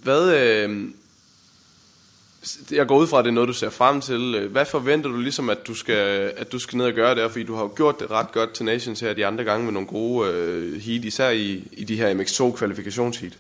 [0.03, 0.89] hvad, øh,
[2.73, 4.49] jeg går ud fra, at det er noget, du ser frem til.
[4.49, 7.29] Hvad forventer du ligesom, at du skal, at du skal ned og gøre der?
[7.29, 9.73] Fordi du har jo gjort det ret godt til Nations her de andre gange med
[9.73, 13.39] nogle gode øh, heat, især i, i de her MX2 kvalifikationsheat.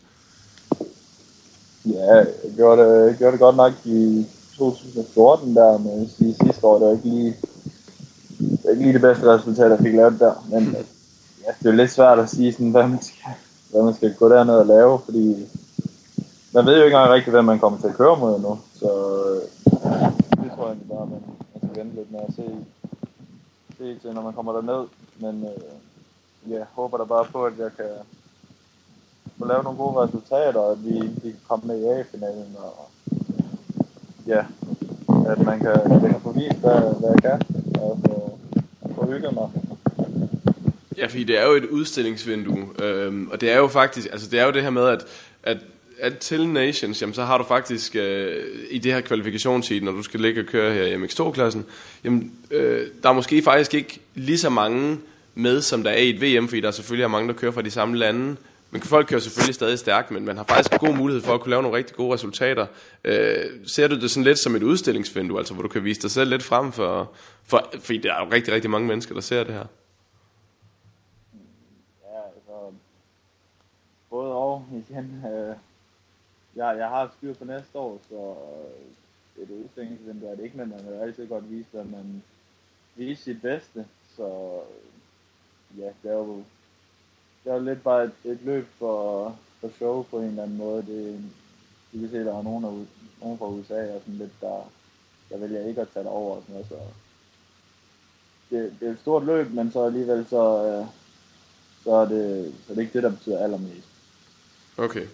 [1.86, 2.26] Ja, jeg
[2.56, 4.26] gjorde det, gjorde det godt nok i
[4.56, 7.36] 2014 der, men sige, sidste år, det var ikke lige,
[8.38, 10.46] det var ikke lige det bedste resultat, jeg fik lavet der.
[10.50, 10.64] Men
[11.44, 13.32] ja, det er jo lidt svært at sige, sådan, hvad, man skal,
[13.70, 15.46] hvad man skal gå derned og lave, fordi
[16.54, 18.58] man ved jo ikke engang rigtigt, hvem man kommer til at køre mod nu.
[18.74, 18.90] Så
[19.26, 19.42] øh,
[20.42, 22.46] det tror jeg bare, man, man skal vente lidt med at se,
[23.78, 24.86] se til, når man kommer derned.
[25.20, 27.94] Men øh, jeg håber da bare på, at jeg kan
[29.38, 32.90] få lavet nogle gode resultater, og at vi, vi kan komme med i A-finalen, og
[34.26, 34.44] ja,
[35.28, 37.42] at man kan, at jeg kan få vist, hvad, hvad jeg kan,
[37.80, 38.38] og få,
[38.94, 39.48] få hygget mig.
[40.96, 44.40] Ja, fordi det er jo et udstillingsvindue, øhm, og det er jo faktisk, altså det
[44.40, 45.04] er jo det her med, at,
[45.42, 45.58] at
[45.98, 50.02] at til Nations, jamen, så har du faktisk øh, i det her kvalifikationsheat, når du
[50.02, 51.66] skal ligge og køre her i MX2-klassen,
[52.04, 54.98] jamen, øh, der er måske faktisk ikke lige så mange
[55.34, 57.62] med, som der er i et VM, fordi der selvfølgelig er mange, der kører fra
[57.62, 58.36] de samme lande.
[58.70, 61.50] Men folk kører selvfølgelig stadig stærkt, men man har faktisk god mulighed for at kunne
[61.50, 62.66] lave nogle rigtig gode resultater.
[63.04, 66.10] Øh, ser du det sådan lidt som et udstillingsvindue, altså hvor du kan vise dig
[66.10, 67.12] selv lidt frem for,
[67.44, 69.66] for fordi der er jo rigtig, rigtig mange mennesker, der ser det her.
[72.02, 72.74] Ja, altså,
[74.10, 75.24] både og igen.
[75.26, 75.56] Øh,
[76.56, 78.34] jeg, jeg har styr på næste år, så
[79.36, 82.22] øh, et udstillingsvindue er det ikke, men man vil altid godt vise, at man
[82.94, 83.86] viser sit bedste.
[84.16, 86.36] Så øh, ja, det er jo,
[87.44, 90.56] det er jo lidt bare et, et løb for, for show på en eller anden
[90.56, 90.82] måde.
[90.82, 91.20] Det,
[91.92, 92.86] du kan se, at der er nogen, af,
[93.20, 94.70] nogen fra USA og sådan lidt, der,
[95.30, 96.78] der vælger ikke at tage det over og sådan noget, så
[98.50, 100.86] det, det er et stort løb, men så alligevel så, øh,
[101.84, 103.88] så, er det, så er det ikke det, der betyder allermest.
[104.76, 105.06] Okay.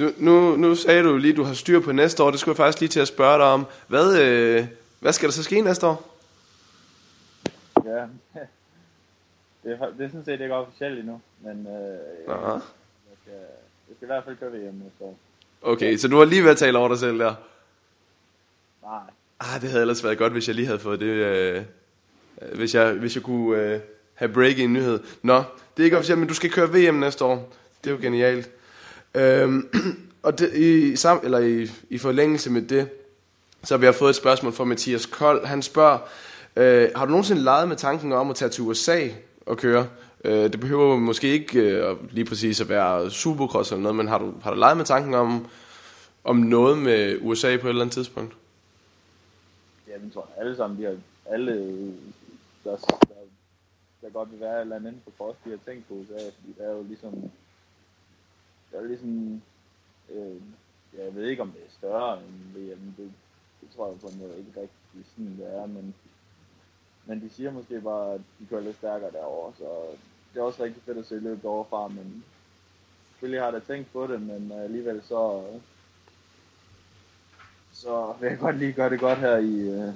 [0.00, 2.30] Du, nu, nu sagde du lige, at du har styr på næste år.
[2.30, 3.66] Det skulle jeg faktisk lige til at spørge dig om.
[3.88, 4.66] Hvad, øh,
[5.00, 6.16] hvad skal der så ske næste år?
[7.84, 7.90] Ja,
[9.62, 12.52] det er, det er sådan set ikke officielt endnu, men øh, Aha.
[12.52, 12.60] jeg,
[13.22, 13.32] skal,
[13.88, 15.18] jeg skal i hvert fald køre VM næste år.
[15.62, 17.34] Okay, så du har lige at tale over dig selv der.
[18.82, 19.00] Nej,
[19.40, 21.06] Ah, det havde ellers været godt, hvis jeg lige havde fået det.
[21.06, 21.62] Øh,
[22.54, 23.80] hvis, jeg, hvis jeg kunne øh,
[24.14, 25.00] have break i en nyhed.
[25.22, 25.36] Nå,
[25.76, 27.52] det er ikke officielt, men du skal køre VM næste år.
[27.84, 28.50] Det er jo genialt.
[29.14, 29.68] Øhm,
[30.22, 32.88] og det, i, sam, eller i, i forlængelse med det,
[33.64, 35.46] så har vi fået et spørgsmål fra Mathias Kold.
[35.46, 35.98] Han spørger,
[36.56, 39.08] øh, har du nogensinde leget med tanken om at tage til USA
[39.46, 39.86] og køre?
[40.24, 44.18] Øh, det behøver måske ikke øh, lige præcis at være supercross eller noget, men har
[44.18, 45.46] du, har du leget med tanken om,
[46.24, 48.34] om noget med USA på et eller andet tidspunkt?
[49.90, 50.96] ja, jeg tror alle sammen, de har,
[51.26, 51.54] alle,
[52.64, 53.14] der, der,
[54.02, 56.14] der godt vil være et eller andet inden for cross, de har tænkt på USA,
[56.14, 57.30] fordi det er jo ligesom,
[58.70, 59.42] det er jo ligesom,
[60.10, 60.40] øh,
[60.98, 63.12] jeg ved ikke om det er større end VM, det,
[63.60, 65.94] det tror jeg på en måde ikke rigtig sådan det er, men,
[67.06, 69.96] men de siger måske bare, at de kører lidt stærkere derovre, så
[70.34, 72.24] det er også rigtig fedt at se løbet overfra, men
[73.10, 75.42] selvfølgelig har jeg da tænkt på det, men alligevel så,
[77.72, 79.94] så vil jeg godt lige gøre det godt her i, øh,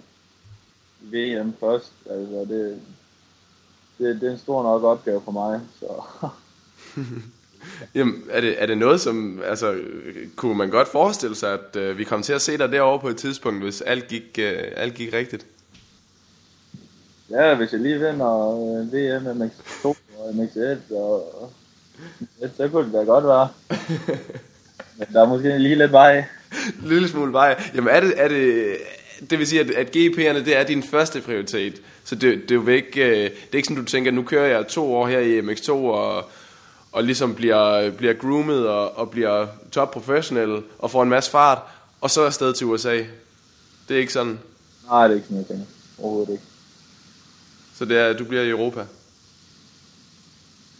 [1.03, 1.93] i VM først.
[2.11, 2.83] Altså, det,
[3.99, 6.03] det, det er en stor nok opgave for mig, så
[7.94, 11.76] Jamen, er det, er det noget, som, altså, øh, kunne man godt forestille sig, at
[11.76, 14.62] øh, vi kom til at se dig derovre på et tidspunkt, hvis alt gik, øh,
[14.76, 15.46] alt gik rigtigt?
[17.30, 19.84] ja, hvis jeg lige vinder øh, VM, MX2
[20.18, 21.50] og MX1, og,
[22.56, 23.48] så kunne det da godt være.
[24.98, 26.24] Men der er måske lige lidt vej.
[26.82, 27.62] Lille smule vej.
[27.74, 28.76] Jamen, er det, er det,
[29.30, 31.82] det vil sige, at, at GP'erne, det er din første prioritet.
[32.04, 34.46] Så det, det er jo ikke, øh, det er ikke sådan, du tænker, nu kører
[34.46, 36.24] jeg to år her i MX2, og,
[36.95, 41.59] og ligesom bliver, bliver groomet og, og bliver top professionel og får en masse fart,
[42.01, 42.97] og så afsted til USA.
[43.88, 44.38] Det er ikke sådan.
[44.90, 45.64] Nej, det er ikke sådan, jeg tænker.
[45.99, 46.45] Overhovedet ikke.
[47.74, 48.86] Så det er, du bliver i Europa.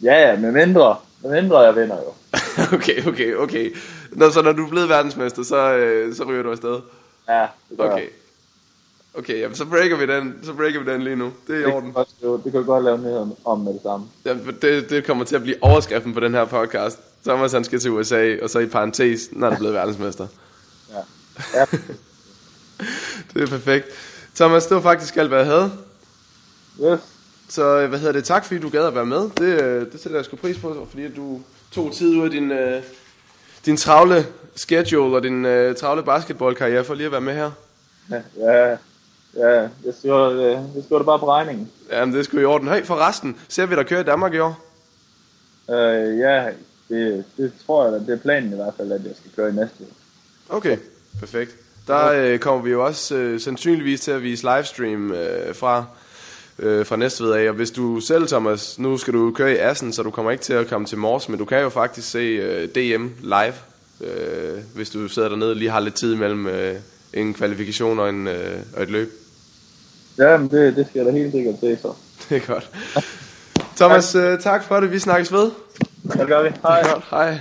[0.03, 0.95] Ja, ja, med mindre.
[1.21, 2.13] Med mindre jeg vinder jo.
[2.77, 3.75] okay, okay, okay.
[4.11, 6.79] Når, så når du er blevet verdensmester, så, øh, så ryger du afsted.
[7.29, 8.01] Ja, det gør Okay.
[8.03, 8.09] jeg.
[9.17, 11.33] Okay, jamen, så breaker vi den, så breaker vi den lige nu.
[11.47, 11.93] Det er i Det orden.
[11.93, 14.05] kan, godt, det kan vi godt lave nyheder om med det samme.
[14.25, 16.99] Jamen, det, det kommer til at blive overskriften på den her podcast.
[17.25, 20.27] Thomas han skal til USA, og så i parentes, når han er blevet verdensmester.
[21.53, 21.59] Ja.
[21.59, 21.65] ja.
[23.33, 23.85] Det er perfekt.
[24.35, 25.71] Thomas, det var faktisk alt, hvad jeg havde.
[26.83, 26.99] Yes.
[27.49, 28.23] Så øh, hvad hedder det?
[28.23, 29.29] Tak fordi du gad at være med.
[29.37, 31.41] Det, øh, det sætter jeg sgu pris på, fordi du
[31.71, 32.81] tog tid ud af din, øh,
[33.65, 37.51] din travle schedule og din øh, travle basketballkarriere for lige at være med her.
[38.37, 38.77] Ja,
[39.35, 41.71] ja, jeg skriver, det, jeg skriver det bare på regningen.
[41.91, 42.67] Jamen, det skulle i orden.
[42.67, 44.65] Hey, forresten, ser vi dig køre i Danmark i år?
[45.69, 46.49] Øh, ja,
[46.89, 49.53] det, det tror jeg, det er planen i hvert fald, at jeg skal køre i
[49.53, 49.89] næste uge.
[50.49, 50.77] Okay,
[51.19, 51.55] perfekt.
[51.87, 55.85] Der øh, kommer vi jo også øh, sandsynligvis til at vise livestream øh, fra,
[56.59, 57.49] øh, fra Næstved af.
[57.49, 60.43] Og hvis du selv, Thomas, nu skal du køre i Assen, så du kommer ikke
[60.43, 63.53] til at komme til Mors, men du kan jo faktisk se øh, DM live,
[64.01, 66.75] øh, hvis du sidder dernede og lige har lidt tid mellem øh,
[67.13, 69.24] en kvalifikation og, en, øh, og et løb.
[70.17, 71.93] Ja, men det, det skal jeg da helt sikkert se så.
[72.29, 72.69] Det er godt.
[73.75, 74.91] Thomas, øh, tak for det.
[74.91, 75.51] Vi snakkes ved.
[76.03, 76.49] Det gør vi.
[76.63, 76.83] Hej.
[76.93, 77.39] Godt, hej.